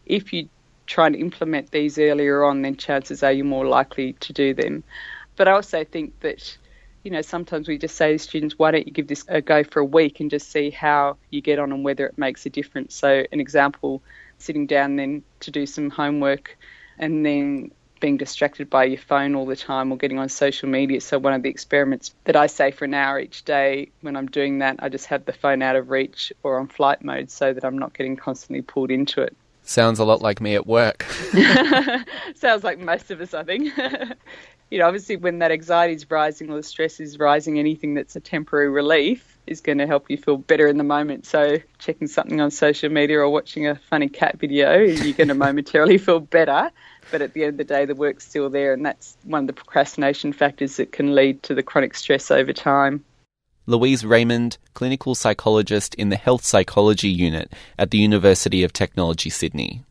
if 0.06 0.32
you 0.32 0.48
try 0.86 1.08
and 1.08 1.15
implement 1.15 1.72
these 1.72 1.98
earlier 1.98 2.43
on, 2.43 2.62
then 2.62 2.76
chances 2.76 3.24
are 3.24 3.32
you're 3.32 3.46
more 3.46 3.65
likely 3.65 4.13
to 4.13 4.34
do 4.34 4.54
them. 4.54 4.84
But 5.36 5.48
I 5.48 5.52
also 5.52 5.84
think 5.84 6.19
that 6.19 6.58
you 7.04 7.12
know, 7.12 7.22
sometimes 7.22 7.68
we 7.68 7.78
just 7.78 7.96
say 7.96 8.13
to 8.13 8.20
students, 8.20 8.58
why 8.58 8.72
don't 8.72 8.88
you 8.88 8.94
give 8.94 9.08
this 9.08 9.26
a 9.28 9.42
go 9.42 9.63
for 9.63 9.80
a 9.80 9.86
week 9.86 10.20
and 10.20 10.30
just 10.30 10.52
see 10.52 10.70
how 10.70 11.18
you 11.30 11.42
get 11.42 11.60
on 11.60 11.72
and 11.72 11.84
whether 11.84 12.06
it 12.06 12.18
makes 12.18 12.46
a 12.46 12.50
difference. 12.50 12.96
So, 12.96 13.26
an 13.32 13.39
example, 13.39 14.02
sitting 14.38 14.68
down 14.68 14.96
then 14.96 15.24
to 15.42 15.52
do 15.52 15.66
some 15.66 15.89
homework 15.89 16.58
and 16.98 17.26
then 17.26 17.72
being 18.00 18.18
distracted 18.18 18.70
by 18.70 18.84
your 18.84 19.00
phone 19.00 19.36
all 19.36 19.46
the 19.46 19.56
time 19.56 19.92
or 19.92 19.98
getting 19.98 20.20
on 20.20 20.30
social 20.30 20.70
media. 20.70 21.02
So, 21.02 21.20
one 21.20 21.34
of 21.34 21.44
the 21.44 21.50
experiments 21.50 22.16
that 22.24 22.38
I 22.38 22.48
say 22.48 22.72
for 22.72 22.86
an 22.86 22.94
hour 22.94 23.20
each 23.20 23.44
day 23.44 23.92
when 24.02 24.16
I'm 24.16 24.28
doing 24.28 24.60
that, 24.60 24.78
I 24.80 24.88
just 24.89 25.08
have 25.08 25.26
the 25.26 25.34
phone 25.34 25.62
out 25.62 25.76
of 25.76 25.89
reach 25.89 26.32
or 26.42 26.60
on 26.60 26.68
flight 26.68 27.04
mode 27.04 27.30
so 27.30 27.54
that 27.54 27.66
I'm 27.66 27.78
not 27.78 27.94
getting 27.94 28.16
constantly 28.16 28.62
pulled 28.62 28.92
into 28.92 29.22
it. 29.22 29.36
Sounds 29.66 30.00
a 30.00 30.04
lot 30.04 30.22
like 30.22 30.42
me 30.42 30.56
at 30.56 30.68
work. 30.68 31.04
Sounds 32.36 32.63
like 32.63 32.80
most 32.80 33.12
of 33.12 33.22
us, 33.22 33.34
I 33.34 33.44
think. 33.44 33.74
you 34.73 34.79
know, 34.79 34.88
obviously 34.88 35.17
when 35.17 35.38
that 35.38 35.51
anxiety 35.51 35.93
is 35.93 36.09
rising 36.09 36.49
or 36.49 36.55
the 36.55 36.63
stress 36.63 36.99
is 36.99 37.19
rising, 37.19 37.59
anything 37.59 37.93
that's 37.93 38.15
a 38.15 38.19
temporary 38.19 38.69
relief 38.69 39.38
is 39.45 39.62
going 39.62 39.77
to 39.77 39.86
help 39.86 40.09
you 40.09 40.17
feel 40.17 40.36
better 40.36 40.67
in 40.67 40.79
the 40.79 40.83
moment. 40.83 41.27
So 41.27 41.59
checking 41.77 42.07
something 42.07 42.41
on 42.41 42.49
social 42.49 42.89
media 42.89 43.19
or 43.19 43.29
watching 43.29 43.67
a 43.67 43.75
funny 43.75 44.09
cat 44.09 44.39
video, 44.39 44.79
you're 44.79 45.13
going 45.13 45.27
to 45.27 45.36
momentarily 45.36 45.99
feel 45.99 46.19
better. 46.19 46.71
But 47.12 47.21
at 47.21 47.33
the 47.33 47.43
end 47.43 47.51
of 47.51 47.57
the 47.57 47.71
day, 47.71 47.86
the 47.86 47.93
work's 47.93 48.27
still 48.27 48.49
there, 48.49 48.73
and 48.73 48.83
that's 48.83 49.15
one 49.25 49.41
of 49.41 49.47
the 49.47 49.53
procrastination 49.53 50.33
factors 50.33 50.77
that 50.77 50.91
can 50.91 51.13
lead 51.13 51.43
to 51.43 51.53
the 51.53 51.62
chronic 51.62 51.93
stress 51.93 52.31
over 52.31 52.51
time. 52.51 53.05
Louise 53.67 54.03
Raymond, 54.03 54.57
clinical 54.73 55.13
psychologist 55.13 55.93
in 55.95 56.09
the 56.09 56.15
Health 56.15 56.43
Psychology 56.43 57.09
Unit 57.09 57.53
at 57.77 57.91
the 57.91 57.99
University 57.99 58.63
of 58.63 58.73
Technology, 58.73 59.29
Sydney. 59.29 59.83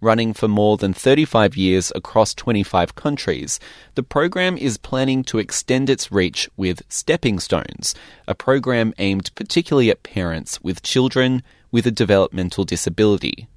Running 0.00 0.32
for 0.32 0.46
more 0.46 0.76
than 0.76 0.94
35 0.94 1.56
years 1.56 1.90
across 1.96 2.34
25 2.34 2.94
countries, 2.94 3.58
the 3.96 4.04
program 4.04 4.56
is 4.56 4.78
planning 4.78 5.24
to 5.24 5.38
extend 5.38 5.90
its 5.90 6.12
reach 6.12 6.48
with 6.56 6.82
Stepping 6.88 7.40
Stones, 7.40 7.96
a 8.28 8.36
program 8.36 8.94
aimed 8.98 9.34
particularly 9.34 9.90
at 9.90 10.04
parents 10.04 10.62
with 10.62 10.82
children 10.82 11.42
with 11.72 11.84
a 11.84 11.90
developmental 11.90 12.62
disability. 12.62 13.48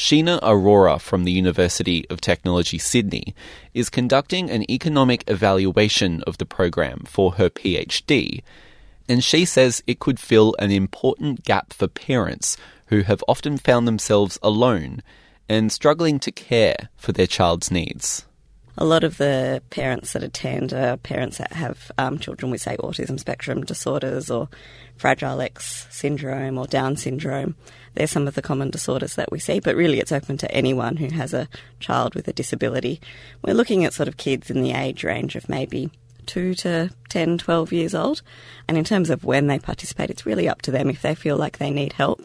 Sheena 0.00 0.40
Arora 0.40 0.98
from 0.98 1.24
the 1.24 1.30
University 1.30 2.08
of 2.08 2.22
Technology 2.22 2.78
Sydney 2.78 3.34
is 3.74 3.90
conducting 3.90 4.50
an 4.50 4.68
economic 4.70 5.28
evaluation 5.28 6.22
of 6.22 6.38
the 6.38 6.46
program 6.46 7.04
for 7.06 7.32
her 7.32 7.50
PhD, 7.50 8.42
and 9.10 9.22
she 9.22 9.44
says 9.44 9.82
it 9.86 9.98
could 9.98 10.18
fill 10.18 10.56
an 10.58 10.70
important 10.70 11.44
gap 11.44 11.74
for 11.74 11.86
parents 11.86 12.56
who 12.86 13.02
have 13.02 13.22
often 13.28 13.58
found 13.58 13.86
themselves 13.86 14.38
alone 14.42 15.02
and 15.50 15.70
struggling 15.70 16.18
to 16.20 16.32
care 16.32 16.88
for 16.96 17.12
their 17.12 17.26
child's 17.26 17.70
needs. 17.70 18.24
A 18.80 18.84
lot 18.84 19.04
of 19.04 19.18
the 19.18 19.62
parents 19.68 20.14
that 20.14 20.22
attend 20.22 20.72
are 20.72 20.96
parents 20.96 21.36
that 21.36 21.52
have 21.52 21.92
um, 21.98 22.18
children 22.18 22.50
with, 22.50 22.62
say, 22.62 22.76
autism 22.78 23.20
spectrum 23.20 23.62
disorders 23.62 24.30
or 24.30 24.48
Fragile 24.96 25.42
X 25.42 25.86
syndrome 25.90 26.56
or 26.56 26.66
Down 26.66 26.96
syndrome. 26.96 27.56
They're 27.94 28.06
some 28.06 28.26
of 28.26 28.34
the 28.34 28.42
common 28.42 28.70
disorders 28.70 29.16
that 29.16 29.30
we 29.30 29.38
see, 29.38 29.60
but 29.60 29.76
really 29.76 30.00
it's 30.00 30.12
open 30.12 30.38
to 30.38 30.50
anyone 30.50 30.96
who 30.96 31.08
has 31.10 31.34
a 31.34 31.48
child 31.78 32.14
with 32.14 32.26
a 32.26 32.32
disability. 32.32 33.02
We're 33.44 33.54
looking 33.54 33.84
at 33.84 33.92
sort 33.92 34.08
of 34.08 34.16
kids 34.16 34.50
in 34.50 34.62
the 34.62 34.72
age 34.72 35.04
range 35.04 35.36
of 35.36 35.48
maybe 35.48 35.90
2 36.24 36.54
to 36.54 36.90
10, 37.10 37.36
12 37.36 37.72
years 37.72 37.94
old. 37.94 38.22
And 38.66 38.78
in 38.78 38.84
terms 38.84 39.10
of 39.10 39.24
when 39.24 39.46
they 39.46 39.58
participate, 39.58 40.08
it's 40.08 40.24
really 40.24 40.48
up 40.48 40.62
to 40.62 40.70
them 40.70 40.88
if 40.88 41.02
they 41.02 41.14
feel 41.14 41.36
like 41.36 41.58
they 41.58 41.70
need 41.70 41.92
help. 41.92 42.24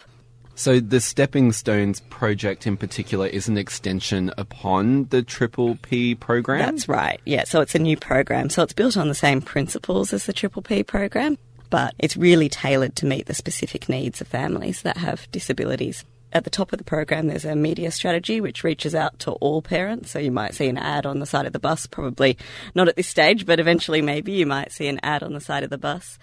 So 0.58 0.80
the 0.80 1.02
Stepping 1.02 1.52
Stones 1.52 2.00
project 2.10 2.66
in 2.66 2.78
particular 2.78 3.28
is 3.28 3.50
an 3.50 3.58
extension 3.58 4.32
upon 4.38 5.06
the 5.10 5.22
Triple 5.22 5.78
P 5.82 6.16
program? 6.16 6.60
That's 6.60 6.88
right, 6.88 7.20
yeah. 7.26 7.44
So 7.44 7.60
it's 7.60 7.76
a 7.76 7.80
new 7.80 7.98
program. 7.98 8.50
So 8.50 8.64
it's 8.64 8.72
built 8.72 8.96
on 8.96 9.10
the 9.10 9.16
same 9.16 9.42
principles 9.42 10.14
as 10.14 10.26
the 10.26 10.34
Triple 10.34 10.62
P 10.62 10.82
program, 10.82 11.38
but 11.70 11.94
it's 12.00 12.16
really 12.16 12.48
tailored 12.48 12.96
to 12.98 13.06
meet 13.06 13.26
the 13.26 13.34
specific 13.34 13.90
needs 13.90 14.22
of 14.22 14.30
families 14.30 14.82
that 14.84 14.96
have 14.96 15.30
disabilities. 15.34 16.06
At 16.32 16.46
the 16.46 16.50
top 16.50 16.72
of 16.72 16.80
the 16.80 16.86
program, 16.86 17.28
there's 17.28 17.46
a 17.46 17.56
media 17.56 17.92
strategy 17.92 18.40
which 18.40 18.64
reaches 18.64 18.96
out 18.96 19.20
to 19.20 19.32
all 19.34 19.62
parents. 19.62 20.12
So 20.12 20.20
you 20.20 20.32
might 20.32 20.54
see 20.54 20.68
an 20.68 20.78
ad 20.78 21.06
on 21.06 21.20
the 21.20 21.26
side 21.26 21.46
of 21.46 21.54
the 21.54 21.60
bus, 21.60 21.86
probably 21.86 22.38
not 22.74 22.88
at 22.88 22.96
this 22.96 23.08
stage, 23.10 23.46
but 23.46 23.60
eventually 23.60 24.02
maybe 24.02 24.32
you 24.32 24.46
might 24.46 24.72
see 24.72 24.88
an 24.88 25.02
ad 25.04 25.22
on 25.22 25.34
the 25.34 25.42
side 25.42 25.64
of 25.64 25.70
the 25.70 25.78
bus. 25.78 26.18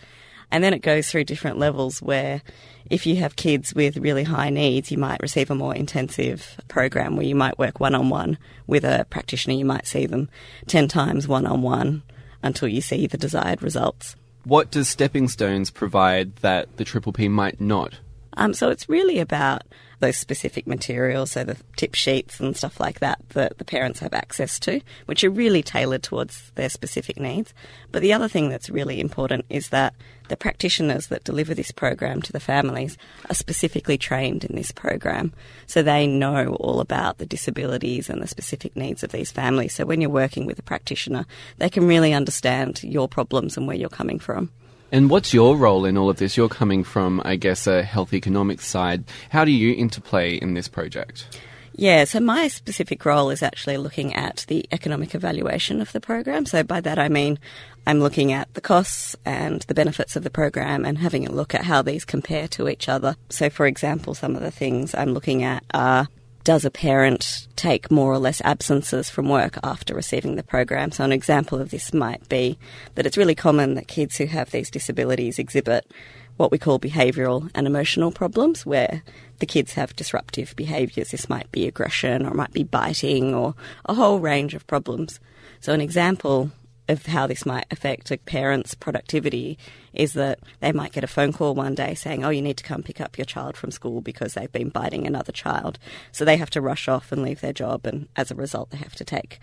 And 0.53 0.63
then 0.63 0.75
it 0.75 0.83
goes 0.83 1.11
through 1.11 1.25
different 1.25 1.59
levels 1.59 2.03
where 2.03 2.43
if 2.91 3.07
you 3.07 3.17
have 3.17 3.37
kids 3.37 3.75
with 3.75 3.97
really 3.97 4.23
high 4.23 4.51
needs, 4.51 4.93
you 4.93 4.99
might 4.99 5.23
receive 5.23 5.51
a 5.51 5.55
more 5.55 5.75
intensive 5.75 6.61
program 6.69 7.17
where 7.17 7.25
you 7.25 7.35
might 7.35 7.59
work 7.59 7.81
one 7.81 7.95
on 7.95 8.11
one 8.11 8.37
with 8.67 8.85
a 8.85 9.07
practitioner. 9.09 9.55
You 9.55 9.65
might 9.65 9.87
see 9.87 10.05
them 10.05 10.29
10 10.67 10.89
times 10.89 11.27
one 11.27 11.47
on 11.47 11.63
one 11.63 12.03
until 12.43 12.69
you 12.69 12.83
see 12.83 13.07
the 13.07 13.17
desired 13.17 13.63
results. 13.63 14.15
What 14.45 14.71
does 14.71 14.89
Stepping 14.89 15.27
Stones 15.29 15.71
provide 15.71 16.37
that 16.37 16.77
the 16.77 16.85
Triple 16.85 17.15
P 17.15 17.29
might 17.29 17.59
not? 17.59 17.99
Um, 18.35 18.53
so 18.53 18.69
it's 18.69 18.91
really 18.91 19.21
about 19.21 19.63
those 20.03 20.17
specific 20.17 20.67
materials, 20.67 21.31
so 21.31 21.45
the 21.45 21.57
tip 21.77 21.95
sheets 21.95 22.41
and 22.41 22.57
stuff 22.57 22.81
like 22.81 22.99
that, 22.99 23.21
that 23.31 23.57
the 23.59 23.65
parents 23.65 24.01
have 24.01 24.13
access 24.13 24.59
to, 24.59 24.81
which 25.07 25.23
are 25.23 25.31
really 25.31 25.63
tailored 25.63 26.03
towards 26.03 26.51
their 26.57 26.69
specific 26.69 27.21
needs. 27.21 27.55
But 27.93 28.03
the 28.03 28.13
other 28.13 28.27
thing 28.27 28.49
that's 28.49 28.69
really 28.69 29.01
important 29.01 29.47
is 29.49 29.69
that 29.69 29.95
the 30.29 30.37
practitioners 30.37 31.07
that 31.07 31.23
deliver 31.23 31.55
this 31.55 31.71
program 31.71 32.21
to 32.23 32.33
the 32.33 32.41
families 32.41 32.99
are 33.31 33.35
specifically 33.35 33.97
trained 33.97 34.45
in 34.45 34.57
this 34.57 34.73
program. 34.73 35.33
So 35.67 35.83
they 35.83 36.09
know 36.09 36.57
all 36.57 36.81
about 36.81 37.19
the 37.19 37.27
disabilities 37.27 38.11
and 38.11 38.21
the 38.21 38.27
specific 38.27 38.75
needs 38.75 39.05
of 39.05 39.13
these 39.13 39.31
families. 39.31 39.73
So 39.73 39.85
when 39.87 40.01
you're 40.01 40.11
working 40.11 40.47
with 40.47 40.59
a 40.59 40.63
practitioner, 40.63 41.27
they 41.59 41.71
can 41.71 41.87
really 41.87 42.13
understand 42.13 42.83
your 42.83 43.07
problems 43.07 43.57
and 43.57 43.69
where 43.69 43.77
you're 43.77 43.89
coming 43.89 44.19
from. 44.19 44.51
And 44.93 45.09
what's 45.09 45.33
your 45.33 45.57
role 45.57 45.87
in 45.87 45.97
all 45.97 46.11
of 46.11 46.19
this? 46.19 46.37
You're 46.37 46.51
coming 46.51 46.85
from, 46.85 47.23
I 47.25 47.37
guess, 47.37 47.67
a 47.67 47.83
health 47.83 48.13
economics 48.13 48.67
side. 48.67 49.05
How 49.31 49.43
do 49.47 49.51
you 49.51 49.75
interplay 49.75 50.35
in 50.35 50.53
this 50.53 50.69
project? 50.69 51.41
Yeah, 51.75 52.05
so 52.05 52.21
my 52.21 52.49
specific 52.49 53.03
role 53.07 53.31
is 53.31 53.43
actually 53.43 53.79
looking 53.79 54.15
at 54.15 54.45
the 54.49 54.67
economic 54.71 55.15
evaluation 55.15 55.81
of 55.81 55.91
the 55.93 56.01
program. 56.01 56.45
So 56.45 56.63
by 56.63 56.83
that 56.83 56.99
I 56.99 57.09
mean 57.09 57.39
I'm 57.87 58.01
looking 58.01 58.33
at 58.33 58.53
the 58.53 58.61
costs 58.61 59.17
and 59.25 59.63
the 59.63 59.75
benefits 59.75 60.15
of 60.15 60.25
the 60.25 60.31
program 60.31 60.85
and 60.85 60.99
having 60.99 61.27
a 61.27 61.33
look 61.33 61.55
at 61.55 61.65
how 61.65 61.81
these 61.81 62.05
compare 62.05 62.47
to 62.49 62.69
each 62.69 62.91
other. 62.91 63.17
So 63.31 63.49
for 63.49 63.65
example, 63.65 64.13
some 64.13 64.37
of 64.37 64.43
the 64.43 64.51
things 64.51 64.95
I'm 64.95 65.15
looking 65.15 65.43
at 65.43 65.65
are 65.73 66.09
does 66.45 66.65
a 66.65 66.71
parent 66.71 67.47
take 67.57 67.91
more 67.91 68.13
or 68.13 68.19
less 68.19 68.41
absences 68.45 69.09
from 69.09 69.29
work 69.29 69.59
after 69.63 69.95
receiving 69.95 70.37
the 70.37 70.43
program? 70.43 70.91
So, 70.91 71.05
an 71.05 71.13
example 71.13 71.61
of 71.61 71.71
this 71.71 71.93
might 71.95 72.29
be 72.29 72.59
that 72.95 73.07
it's 73.07 73.17
really 73.17 73.35
common 73.35 73.75
that 73.75 73.89
kids 73.89 74.17
who 74.17 74.27
have 74.27 74.51
these 74.51 74.71
disabilities 74.71 75.39
exhibit 75.39 75.91
what 76.37 76.51
we 76.51 76.59
call 76.59 76.79
behavioural 76.79 77.51
and 77.55 77.67
emotional 77.67 78.11
problems, 78.11 78.65
where 78.67 79.03
the 79.39 79.47
kids 79.47 79.75
have 79.75 79.95
disruptive 79.95 80.57
behaviours. 80.57 81.11
This 81.11 81.29
might 81.29 81.51
be 81.53 81.67
aggression 81.67 82.27
or 82.27 82.31
it 82.31 82.37
might 82.37 82.53
be 82.53 82.65
biting 82.65 83.35
or 83.35 83.55
a 83.85 83.95
whole 83.95 84.19
range 84.19 84.55
of 84.55 84.67
problems. 84.67 85.21
So, 85.61 85.73
an 85.73 85.81
example 85.81 86.51
of 86.89 87.07
how 87.07 87.27
this 87.27 87.47
might 87.47 87.67
affect 87.71 88.11
a 88.11 88.19
parent's 88.19 88.75
productivity 88.75 89.59
is 89.95 90.15
that 90.15 90.39
they 90.61 90.73
might 90.73 90.93
get 90.93 91.05
a 91.05 91.09
phone 91.09 91.33
call 91.33 91.55
one 91.55 91.75
day 91.75 91.95
saying, 91.95 92.25
Oh, 92.25 92.31
you 92.31 92.43
need 92.43 92.57
to 92.59 92.65
come 92.65 92.83
pick 92.83 93.01
up 93.01 93.19
your 93.19 93.25
child 93.25 93.57
from 93.57 93.71
school 93.71 94.01
because 94.01 94.35
they've 94.35 94.53
been 94.53 94.69
biting 94.69 95.07
another 95.07 95.33
child. 95.33 95.79
So 96.11 96.25
they 96.25 96.37
have 96.37 96.51
to 96.51 96.61
rush 96.61 96.89
off 96.89 97.13
and 97.13 97.23
leave 97.23 97.41
their 97.41 97.53
job, 97.53 97.87
and 97.87 98.09
as 98.17 98.31
a 98.31 98.35
result, 98.35 98.71
they 98.71 98.79
have 98.79 98.95
to 98.97 99.05
take 99.05 99.39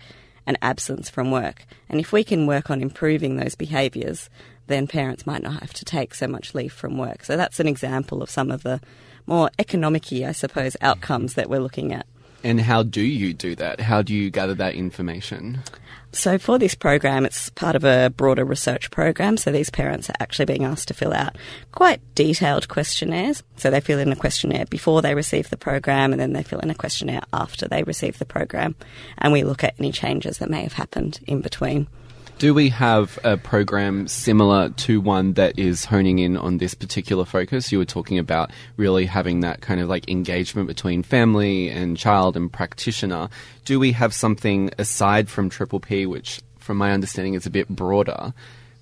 an 0.46 0.56
absence 0.62 1.10
from 1.10 1.30
work. 1.30 1.66
And 1.88 2.00
if 2.00 2.12
we 2.12 2.24
can 2.24 2.46
work 2.46 2.70
on 2.70 2.80
improving 2.80 3.36
those 3.36 3.54
behaviours, 3.54 4.30
then 4.66 4.86
parents 4.86 5.26
might 5.26 5.42
not 5.42 5.60
have 5.60 5.72
to 5.74 5.84
take 5.84 6.14
so 6.14 6.26
much 6.26 6.54
leave 6.54 6.72
from 6.72 6.96
work. 6.96 7.24
So 7.24 7.36
that's 7.36 7.60
an 7.60 7.66
example 7.66 8.22
of 8.22 8.30
some 8.30 8.50
of 8.50 8.62
the 8.62 8.80
more 9.26 9.50
economic 9.58 10.12
I 10.12 10.32
suppose, 10.32 10.76
outcomes 10.80 11.34
that 11.34 11.50
we're 11.50 11.60
looking 11.60 11.92
at. 11.92 12.06
And 12.42 12.60
how 12.60 12.82
do 12.82 13.02
you 13.02 13.34
do 13.34 13.54
that? 13.56 13.80
How 13.80 14.02
do 14.02 14.14
you 14.14 14.30
gather 14.30 14.54
that 14.54 14.74
information? 14.74 15.60
So, 16.12 16.38
for 16.38 16.58
this 16.58 16.74
program, 16.74 17.24
it's 17.24 17.50
part 17.50 17.76
of 17.76 17.84
a 17.84 18.10
broader 18.10 18.44
research 18.44 18.90
program. 18.90 19.36
So, 19.36 19.52
these 19.52 19.70
parents 19.70 20.10
are 20.10 20.16
actually 20.18 20.46
being 20.46 20.64
asked 20.64 20.88
to 20.88 20.94
fill 20.94 21.12
out 21.12 21.36
quite 21.70 22.00
detailed 22.16 22.66
questionnaires. 22.66 23.44
So, 23.56 23.70
they 23.70 23.80
fill 23.80 24.00
in 24.00 24.10
a 24.10 24.16
questionnaire 24.16 24.64
before 24.66 25.02
they 25.02 25.14
receive 25.14 25.50
the 25.50 25.56
program, 25.56 26.12
and 26.12 26.20
then 26.20 26.32
they 26.32 26.42
fill 26.42 26.58
in 26.60 26.70
a 26.70 26.74
questionnaire 26.74 27.22
after 27.32 27.68
they 27.68 27.84
receive 27.84 28.18
the 28.18 28.24
program. 28.24 28.74
And 29.18 29.32
we 29.32 29.44
look 29.44 29.62
at 29.62 29.76
any 29.78 29.92
changes 29.92 30.38
that 30.38 30.50
may 30.50 30.62
have 30.62 30.72
happened 30.72 31.20
in 31.28 31.42
between. 31.42 31.86
Do 32.40 32.54
we 32.54 32.70
have 32.70 33.18
a 33.22 33.36
program 33.36 34.08
similar 34.08 34.70
to 34.70 34.98
one 34.98 35.34
that 35.34 35.58
is 35.58 35.84
honing 35.84 36.20
in 36.20 36.38
on 36.38 36.56
this 36.56 36.72
particular 36.72 37.26
focus? 37.26 37.70
You 37.70 37.76
were 37.76 37.84
talking 37.84 38.18
about 38.18 38.50
really 38.78 39.04
having 39.04 39.40
that 39.40 39.60
kind 39.60 39.78
of 39.78 39.90
like 39.90 40.08
engagement 40.08 40.66
between 40.66 41.02
family 41.02 41.68
and 41.68 41.98
child 41.98 42.38
and 42.38 42.50
practitioner. 42.50 43.28
Do 43.66 43.78
we 43.78 43.92
have 43.92 44.14
something 44.14 44.70
aside 44.78 45.28
from 45.28 45.50
Triple 45.50 45.80
P, 45.80 46.06
which 46.06 46.40
from 46.58 46.78
my 46.78 46.92
understanding 46.92 47.34
is 47.34 47.44
a 47.44 47.50
bit 47.50 47.68
broader, 47.68 48.32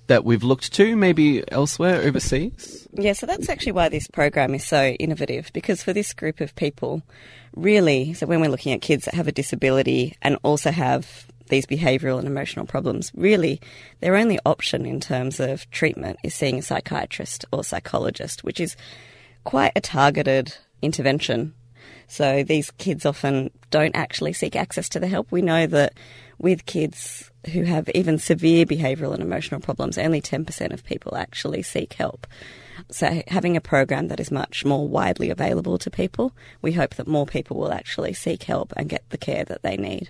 that 0.07 0.23
we've 0.23 0.45
looked 0.45 0.71
to 0.75 0.95
maybe 0.95 1.43
elsewhere 1.51 2.01
overseas? 2.03 2.87
Yeah, 2.93 3.11
so 3.11 3.25
that's 3.25 3.49
actually 3.49 3.73
why 3.73 3.89
this 3.89 4.07
program 4.07 4.55
is 4.55 4.63
so 4.63 4.85
innovative 4.91 5.51
because 5.51 5.83
for 5.83 5.91
this 5.91 6.13
group 6.13 6.39
of 6.39 6.55
people, 6.55 7.03
really, 7.57 8.13
so 8.13 8.25
when 8.25 8.39
we're 8.39 8.51
looking 8.51 8.71
at 8.71 8.79
kids 8.79 9.03
that 9.03 9.15
have 9.15 9.27
a 9.27 9.33
disability 9.33 10.15
and 10.21 10.37
also 10.43 10.71
have 10.71 11.28
these 11.49 11.65
behavioural 11.65 12.19
and 12.19 12.27
emotional 12.27 12.65
problems, 12.65 13.11
really 13.15 13.61
their 13.99 14.15
only 14.15 14.39
option 14.45 14.85
in 14.85 14.99
terms 14.99 15.39
of 15.39 15.69
treatment 15.71 16.17
is 16.23 16.33
seeing 16.33 16.59
a 16.59 16.61
psychiatrist 16.61 17.45
or 17.51 17.63
psychologist, 17.63 18.43
which 18.43 18.59
is 18.59 18.75
quite 19.43 19.73
a 19.75 19.81
targeted 19.81 20.55
intervention. 20.81 21.53
So 22.07 22.43
these 22.43 22.71
kids 22.71 23.05
often 23.05 23.51
don't 23.69 23.95
actually 23.95 24.33
seek 24.33 24.55
access 24.55 24.89
to 24.89 24.99
the 24.99 25.07
help. 25.07 25.31
We 25.31 25.41
know 25.41 25.67
that 25.67 25.93
with 26.39 26.65
kids 26.65 27.29
who 27.53 27.63
have 27.63 27.89
even 27.93 28.17
severe 28.17 28.65
behavioural 28.65 29.13
and 29.13 29.21
emotional 29.21 29.61
problems, 29.61 29.97
only 29.97 30.21
10% 30.21 30.73
of 30.73 30.83
people 30.83 31.15
actually 31.15 31.61
seek 31.61 31.93
help. 31.93 32.25
So, 32.91 33.21
having 33.27 33.57
a 33.57 33.61
program 33.61 34.07
that 34.07 34.19
is 34.19 34.31
much 34.31 34.65
more 34.65 34.87
widely 34.87 35.29
available 35.29 35.77
to 35.79 35.91
people, 35.91 36.33
we 36.61 36.71
hope 36.71 36.95
that 36.95 37.07
more 37.07 37.25
people 37.25 37.57
will 37.57 37.73
actually 37.73 38.13
seek 38.13 38.43
help 38.43 38.73
and 38.77 38.89
get 38.89 39.03
the 39.09 39.17
care 39.17 39.43
that 39.45 39.63
they 39.63 39.77
need. 39.77 40.09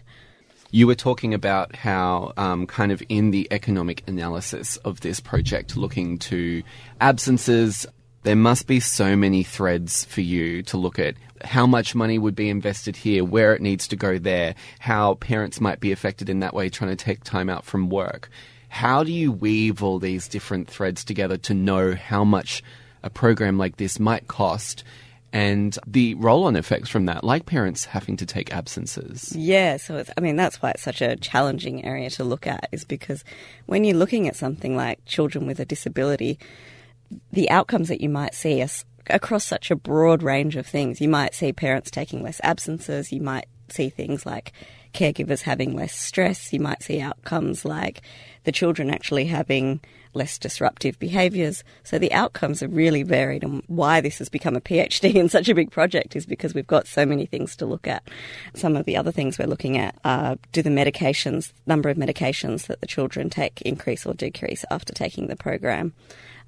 You 0.72 0.86
were 0.86 0.96
talking 0.96 1.34
about 1.34 1.76
how, 1.76 2.34
um, 2.38 2.68
kind 2.68 2.92
of 2.92 3.02
in 3.10 3.32
the 3.32 3.48
economic 3.50 4.04
analysis 4.08 4.78
of 4.78 5.02
this 5.02 5.20
project, 5.20 5.76
looking 5.76 6.20
to 6.20 6.62
absences, 7.02 7.88
there 8.22 8.36
must 8.36 8.68
be 8.68 8.80
so 8.80 9.16
many 9.16 9.42
threads 9.42 10.06
for 10.06 10.22
you 10.22 10.62
to 10.64 10.78
look 10.78 11.00
at 11.00 11.16
how 11.44 11.66
much 11.66 11.96
money 11.96 12.20
would 12.20 12.36
be 12.36 12.50
invested 12.50 12.96
here, 12.98 13.24
where 13.24 13.56
it 13.56 13.62
needs 13.62 13.88
to 13.88 13.96
go 13.96 14.20
there, 14.20 14.54
how 14.78 15.16
parents 15.16 15.60
might 15.60 15.80
be 15.80 15.92
affected 15.92 16.30
in 16.30 16.42
that 16.42 16.54
way 16.54 16.70
trying 16.70 16.96
to 16.96 17.04
take 17.04 17.24
time 17.24 17.50
out 17.50 17.66
from 17.66 17.90
work. 17.90 18.30
How 18.68 19.04
do 19.04 19.12
you 19.12 19.32
weave 19.32 19.82
all 19.82 19.98
these 19.98 20.28
different 20.28 20.70
threads 20.70 21.04
together 21.04 21.38
to 21.38 21.56
know 21.56 21.96
how 21.96 22.24
much 22.24 22.62
a 23.02 23.10
program 23.10 23.58
like 23.58 23.78
this 23.78 24.00
might 24.00 24.28
cost 24.28 24.84
and 25.32 25.78
the 25.86 26.16
roll 26.16 26.46
on 26.46 26.56
effects 26.56 26.90
from 26.90 27.06
that, 27.06 27.24
like 27.24 27.46
parents 27.46 27.86
having 27.86 28.18
to 28.18 28.26
take 28.26 28.54
absences. 28.54 29.36
Yeah, 29.36 29.78
so 29.78 29.98
it's, 29.98 30.10
I 30.18 30.22
mean, 30.22 30.36
that's 30.36 30.62
why 30.62 30.72
it's 30.72 30.84
such 30.84 31.02
a 31.02 31.16
challenging 31.16 31.86
area 31.86 32.10
to 32.12 32.24
look 32.24 32.48
at, 32.48 32.68
is 32.72 32.84
because 32.84 33.24
when 33.66 33.84
you're 33.84 33.98
looking 33.98 34.28
at 34.28 34.36
something 34.36 34.76
like 34.76 35.04
children 35.06 35.46
with 35.46 35.60
a 35.60 35.66
disability, 35.66 36.40
the 37.32 37.50
outcomes 37.50 37.90
that 37.90 38.02
you 38.02 38.10
might 38.10 38.34
see 38.34 38.62
are 38.62 38.70
across 39.10 39.46
such 39.46 39.72
a 39.72 39.76
broad 39.76 40.24
range 40.24 40.56
of 40.56 40.66
things. 40.66 41.02
You 41.02 41.10
might 41.10 41.34
see 41.34 41.54
parents 41.54 41.92
taking 41.92 42.24
less 42.24 42.42
absences, 42.44 43.12
you 43.12 43.22
might 43.22 43.48
see 43.70 43.90
things 43.90 44.26
like 44.26 44.52
caregivers 44.94 45.42
having 45.42 45.76
less 45.76 45.94
stress. 45.94 46.52
You 46.52 46.60
might 46.60 46.84
see 46.84 47.02
outcomes 47.02 47.66
like 47.66 48.02
the 48.44 48.52
children 48.52 48.90
actually 48.90 49.26
having 49.26 49.82
less 50.14 50.38
disruptive 50.38 50.98
behaviours. 51.00 51.64
So 51.84 52.00
the 52.00 52.12
outcomes 52.12 52.64
are 52.64 52.68
really 52.68 53.04
varied, 53.04 53.44
and 53.44 53.64
why 53.68 54.02
this 54.02 54.20
has 54.20 54.30
become 54.30 54.56
a 54.56 54.62
PhD 54.62 55.14
in 55.16 55.30
such 55.30 55.50
a 55.50 55.56
big 55.56 55.72
project 55.72 56.16
is 56.16 56.26
because 56.26 56.54
we've 56.54 56.68
got 56.68 56.88
so 56.88 57.06
many 57.06 57.26
things 57.26 57.56
to 57.58 57.66
look 57.66 57.88
at. 57.88 58.04
Some 58.54 58.76
of 58.76 58.86
the 58.86 58.98
other 58.98 59.12
things 59.12 59.38
we're 59.38 59.48
looking 59.48 59.78
at 59.78 59.96
are 60.04 60.38
do 60.52 60.62
the 60.62 60.70
medications, 60.70 61.54
number 61.66 61.90
of 61.90 61.98
medications 61.98 62.68
that 62.68 62.82
the 62.82 62.88
children 62.88 63.30
take 63.30 63.62
increase 63.62 64.06
or 64.06 64.14
decrease 64.14 64.66
after 64.72 64.94
taking 64.94 65.28
the 65.28 65.36
program. 65.36 65.94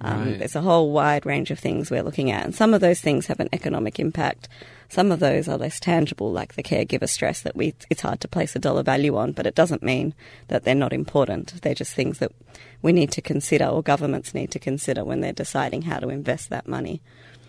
Um, 0.04 0.26
Right. 0.26 0.40
There's 0.40 0.56
a 0.56 0.62
whole 0.62 0.92
wide 0.92 1.26
range 1.26 1.52
of 1.52 1.60
things 1.60 1.92
we're 1.92 2.04
looking 2.04 2.32
at, 2.32 2.44
and 2.44 2.56
some 2.56 2.74
of 2.74 2.82
those 2.82 3.00
things 3.00 3.28
have 3.28 3.40
an 3.40 3.50
economic 3.54 4.00
impact. 4.00 4.50
Some 4.92 5.10
of 5.14 5.22
those 5.22 5.48
are 5.48 5.58
less 5.58 5.80
tangible, 5.80 6.34
like 6.34 6.56
the 6.56 6.64
caregiver 6.64 7.08
stress 7.08 7.40
that 7.44 7.56
we 7.56 7.74
it's 7.90 8.02
hard 8.02 8.20
to 8.20 8.28
place 8.28 8.58
a 8.58 8.60
dollar 8.60 8.84
value 8.84 9.16
on, 9.16 9.32
but 9.32 9.48
it 9.48 9.56
doesn't 9.56 9.82
mean 9.82 10.14
that 10.50 10.66
they're 10.66 10.76
not 10.76 10.92
important. 10.92 11.62
They're 11.62 11.74
just 11.74 11.94
things 11.94 12.20
that 12.20 12.34
we 12.82 12.92
need 12.92 13.10
to 13.14 13.22
consider, 13.22 13.68
or 13.68 13.82
governments 13.82 14.34
need 14.34 14.52
to 14.52 14.60
consider 14.60 15.06
when 15.06 15.22
they're 15.22 15.32
deciding 15.32 15.84
how 15.84 16.00
to 16.00 16.10
invest 16.10 16.50
that 16.50 16.68
money. 16.68 17.02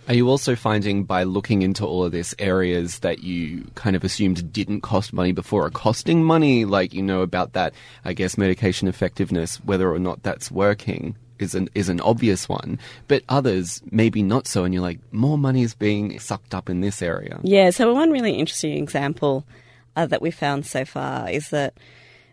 Are 0.06 0.14
you 0.14 0.28
also 0.28 0.54
finding 0.54 1.02
by 1.02 1.24
looking 1.24 1.62
into 1.62 1.84
all 1.84 2.04
of 2.04 2.12
this 2.12 2.32
areas 2.38 3.00
that 3.00 3.24
you 3.24 3.66
kind 3.74 3.96
of 3.96 4.04
assumed 4.04 4.52
didn't 4.52 4.82
cost 4.82 5.12
money 5.12 5.32
before 5.32 5.66
are 5.66 5.70
costing 5.70 6.22
money? 6.22 6.64
Like, 6.64 6.94
you 6.94 7.02
know, 7.02 7.22
about 7.22 7.54
that, 7.54 7.74
I 8.04 8.12
guess, 8.12 8.38
medication 8.38 8.86
effectiveness, 8.86 9.56
whether 9.64 9.92
or 9.92 9.98
not 9.98 10.22
that's 10.22 10.48
working 10.48 11.16
is 11.42 11.54
an, 11.54 11.68
is 11.74 11.88
an 11.88 12.00
obvious 12.00 12.48
one. 12.48 12.78
But 13.08 13.22
others, 13.28 13.82
maybe 13.90 14.22
not 14.22 14.46
so. 14.46 14.64
And 14.64 14.72
you're 14.72 14.82
like, 14.82 15.00
more 15.12 15.36
money 15.36 15.62
is 15.62 15.74
being 15.74 16.18
sucked 16.18 16.54
up 16.54 16.70
in 16.70 16.80
this 16.80 17.02
area. 17.02 17.38
Yeah, 17.42 17.70
so 17.70 17.92
one 17.92 18.10
really 18.10 18.32
interesting 18.32 18.82
example 18.82 19.44
uh, 19.96 20.06
that 20.06 20.22
we 20.22 20.30
found 20.30 20.64
so 20.66 20.84
far 20.84 21.28
is 21.28 21.50
that 21.50 21.74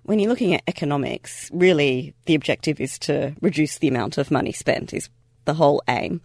when 0.04 0.20
you're 0.20 0.30
looking 0.30 0.54
at 0.54 0.64
economics, 0.68 1.50
really 1.54 2.14
the 2.26 2.36
objective 2.36 2.80
is 2.80 2.98
to 3.00 3.36
reduce 3.42 3.78
the 3.78 3.88
amount 3.88 4.18
of 4.18 4.32
money 4.32 4.52
spent, 4.52 4.94
is 4.94 5.10
the 5.46 5.54
whole 5.54 5.82
aim. 5.88 6.22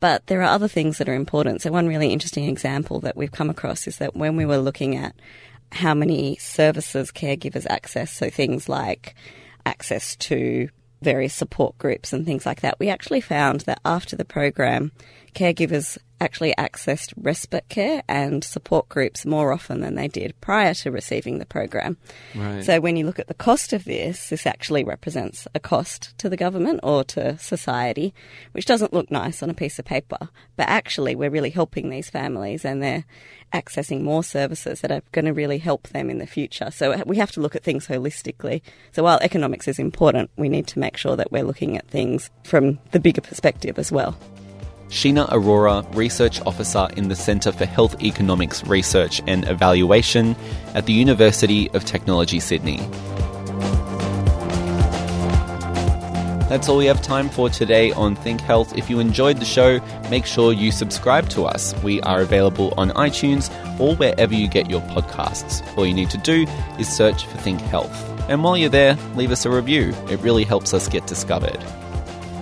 But 0.00 0.26
there 0.26 0.40
are 0.40 0.54
other 0.54 0.68
things 0.68 0.98
that 0.98 1.08
are 1.08 1.14
important. 1.14 1.62
So, 1.62 1.72
one 1.72 1.88
really 1.88 2.12
interesting 2.12 2.48
example 2.48 3.00
that 3.00 3.16
we've 3.16 3.32
come 3.32 3.48
across 3.48 3.86
is 3.86 3.98
that 3.98 4.14
when 4.14 4.36
we 4.36 4.44
were 4.44 4.58
looking 4.58 4.96
at 4.96 5.14
how 5.72 5.94
many 5.94 6.36
services 6.36 7.10
caregivers 7.10 7.66
access, 7.68 8.12
so 8.12 8.30
things 8.30 8.68
like 8.68 9.14
access 9.64 10.16
to 10.16 10.68
various 11.04 11.34
support 11.34 11.78
groups 11.78 12.12
and 12.12 12.26
things 12.26 12.44
like 12.46 12.62
that, 12.62 12.78
we 12.80 12.88
actually 12.88 13.20
found 13.20 13.60
that 13.62 13.80
after 13.84 14.16
the 14.16 14.24
program, 14.24 14.90
caregivers 15.34 15.98
actually 16.24 16.54
accessed 16.58 17.12
respite 17.16 17.68
care 17.68 18.02
and 18.08 18.42
support 18.42 18.88
groups 18.88 19.24
more 19.24 19.52
often 19.52 19.80
than 19.80 19.94
they 19.94 20.08
did 20.08 20.34
prior 20.40 20.74
to 20.74 20.90
receiving 20.90 21.38
the 21.38 21.46
program. 21.46 21.96
Right. 22.34 22.64
So 22.64 22.80
when 22.80 22.96
you 22.96 23.06
look 23.06 23.18
at 23.18 23.28
the 23.28 23.34
cost 23.34 23.72
of 23.72 23.84
this, 23.84 24.30
this 24.30 24.46
actually 24.46 24.82
represents 24.82 25.46
a 25.54 25.60
cost 25.60 26.16
to 26.18 26.28
the 26.28 26.36
government 26.36 26.80
or 26.82 27.04
to 27.04 27.38
society, 27.38 28.14
which 28.52 28.66
doesn't 28.66 28.92
look 28.92 29.10
nice 29.10 29.42
on 29.42 29.50
a 29.50 29.54
piece 29.54 29.78
of 29.78 29.84
paper. 29.84 30.28
But 30.56 30.68
actually, 30.68 31.14
we're 31.14 31.30
really 31.30 31.50
helping 31.50 31.90
these 31.90 32.10
families 32.10 32.64
and 32.64 32.82
they're 32.82 33.04
accessing 33.52 34.02
more 34.02 34.24
services 34.24 34.80
that 34.80 34.90
are 34.90 35.02
going 35.12 35.26
to 35.26 35.32
really 35.32 35.58
help 35.58 35.88
them 35.88 36.10
in 36.10 36.18
the 36.18 36.26
future. 36.26 36.70
So 36.70 37.02
we 37.06 37.16
have 37.18 37.30
to 37.32 37.40
look 37.40 37.54
at 37.54 37.62
things 37.62 37.86
holistically. 37.86 38.62
So 38.92 39.04
while 39.04 39.18
economics 39.20 39.68
is 39.68 39.78
important, 39.78 40.30
we 40.36 40.48
need 40.48 40.66
to 40.68 40.78
make 40.78 40.96
sure 40.96 41.16
that 41.16 41.30
we're 41.30 41.44
looking 41.44 41.76
at 41.76 41.86
things 41.88 42.30
from 42.44 42.78
the 42.90 43.00
bigger 43.00 43.20
perspective 43.20 43.78
as 43.78 43.92
well. 43.92 44.18
Sheena 44.94 45.28
Arora, 45.30 45.84
Research 45.96 46.40
Officer 46.46 46.86
in 46.96 47.08
the 47.08 47.16
Centre 47.16 47.50
for 47.50 47.64
Health 47.64 48.00
Economics 48.00 48.64
Research 48.64 49.20
and 49.26 49.46
Evaluation 49.48 50.36
at 50.74 50.86
the 50.86 50.92
University 50.92 51.68
of 51.72 51.84
Technology, 51.84 52.38
Sydney. 52.38 52.76
That's 56.48 56.68
all 56.68 56.76
we 56.76 56.86
have 56.86 57.02
time 57.02 57.28
for 57.28 57.50
today 57.50 57.90
on 57.90 58.14
Think 58.14 58.40
Health. 58.40 58.78
If 58.78 58.88
you 58.88 59.00
enjoyed 59.00 59.38
the 59.38 59.44
show, 59.44 59.80
make 60.10 60.26
sure 60.26 60.52
you 60.52 60.70
subscribe 60.70 61.28
to 61.30 61.44
us. 61.44 61.74
We 61.82 62.00
are 62.02 62.20
available 62.20 62.72
on 62.76 62.90
iTunes 62.90 63.50
or 63.80 63.96
wherever 63.96 64.32
you 64.32 64.46
get 64.46 64.70
your 64.70 64.80
podcasts. 64.82 65.76
All 65.76 65.84
you 65.84 65.94
need 65.94 66.10
to 66.10 66.18
do 66.18 66.46
is 66.78 66.88
search 66.88 67.26
for 67.26 67.36
Think 67.38 67.60
Health. 67.62 68.00
And 68.30 68.44
while 68.44 68.56
you're 68.56 68.70
there, 68.70 68.96
leave 69.16 69.32
us 69.32 69.44
a 69.44 69.50
review. 69.50 69.92
It 70.08 70.20
really 70.20 70.44
helps 70.44 70.72
us 70.72 70.86
get 70.86 71.08
discovered. 71.08 71.58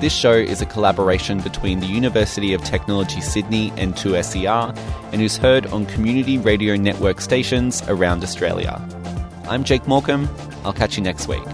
This 0.03 0.13
show 0.13 0.33
is 0.33 0.61
a 0.61 0.67
collaboration 0.67 1.39
between 1.43 1.79
the 1.79 1.87
University 1.87 2.55
of 2.55 2.65
Technology 2.65 3.21
Sydney 3.21 3.73
and 3.77 3.95
2SER 3.95 4.77
and 5.13 5.23
is 5.23 5.37
heard 5.37 5.67
on 5.67 5.87
community 5.87 6.39
radio 6.39 6.75
network 6.75 7.21
stations 7.21 7.85
around 7.87 8.25
Australia. 8.25 8.85
I'm 9.49 9.63
Jake 9.63 9.85
Morcom. 9.85 10.27
I'll 10.65 10.73
catch 10.73 10.97
you 10.97 11.05
next 11.05 11.29
week. 11.29 11.45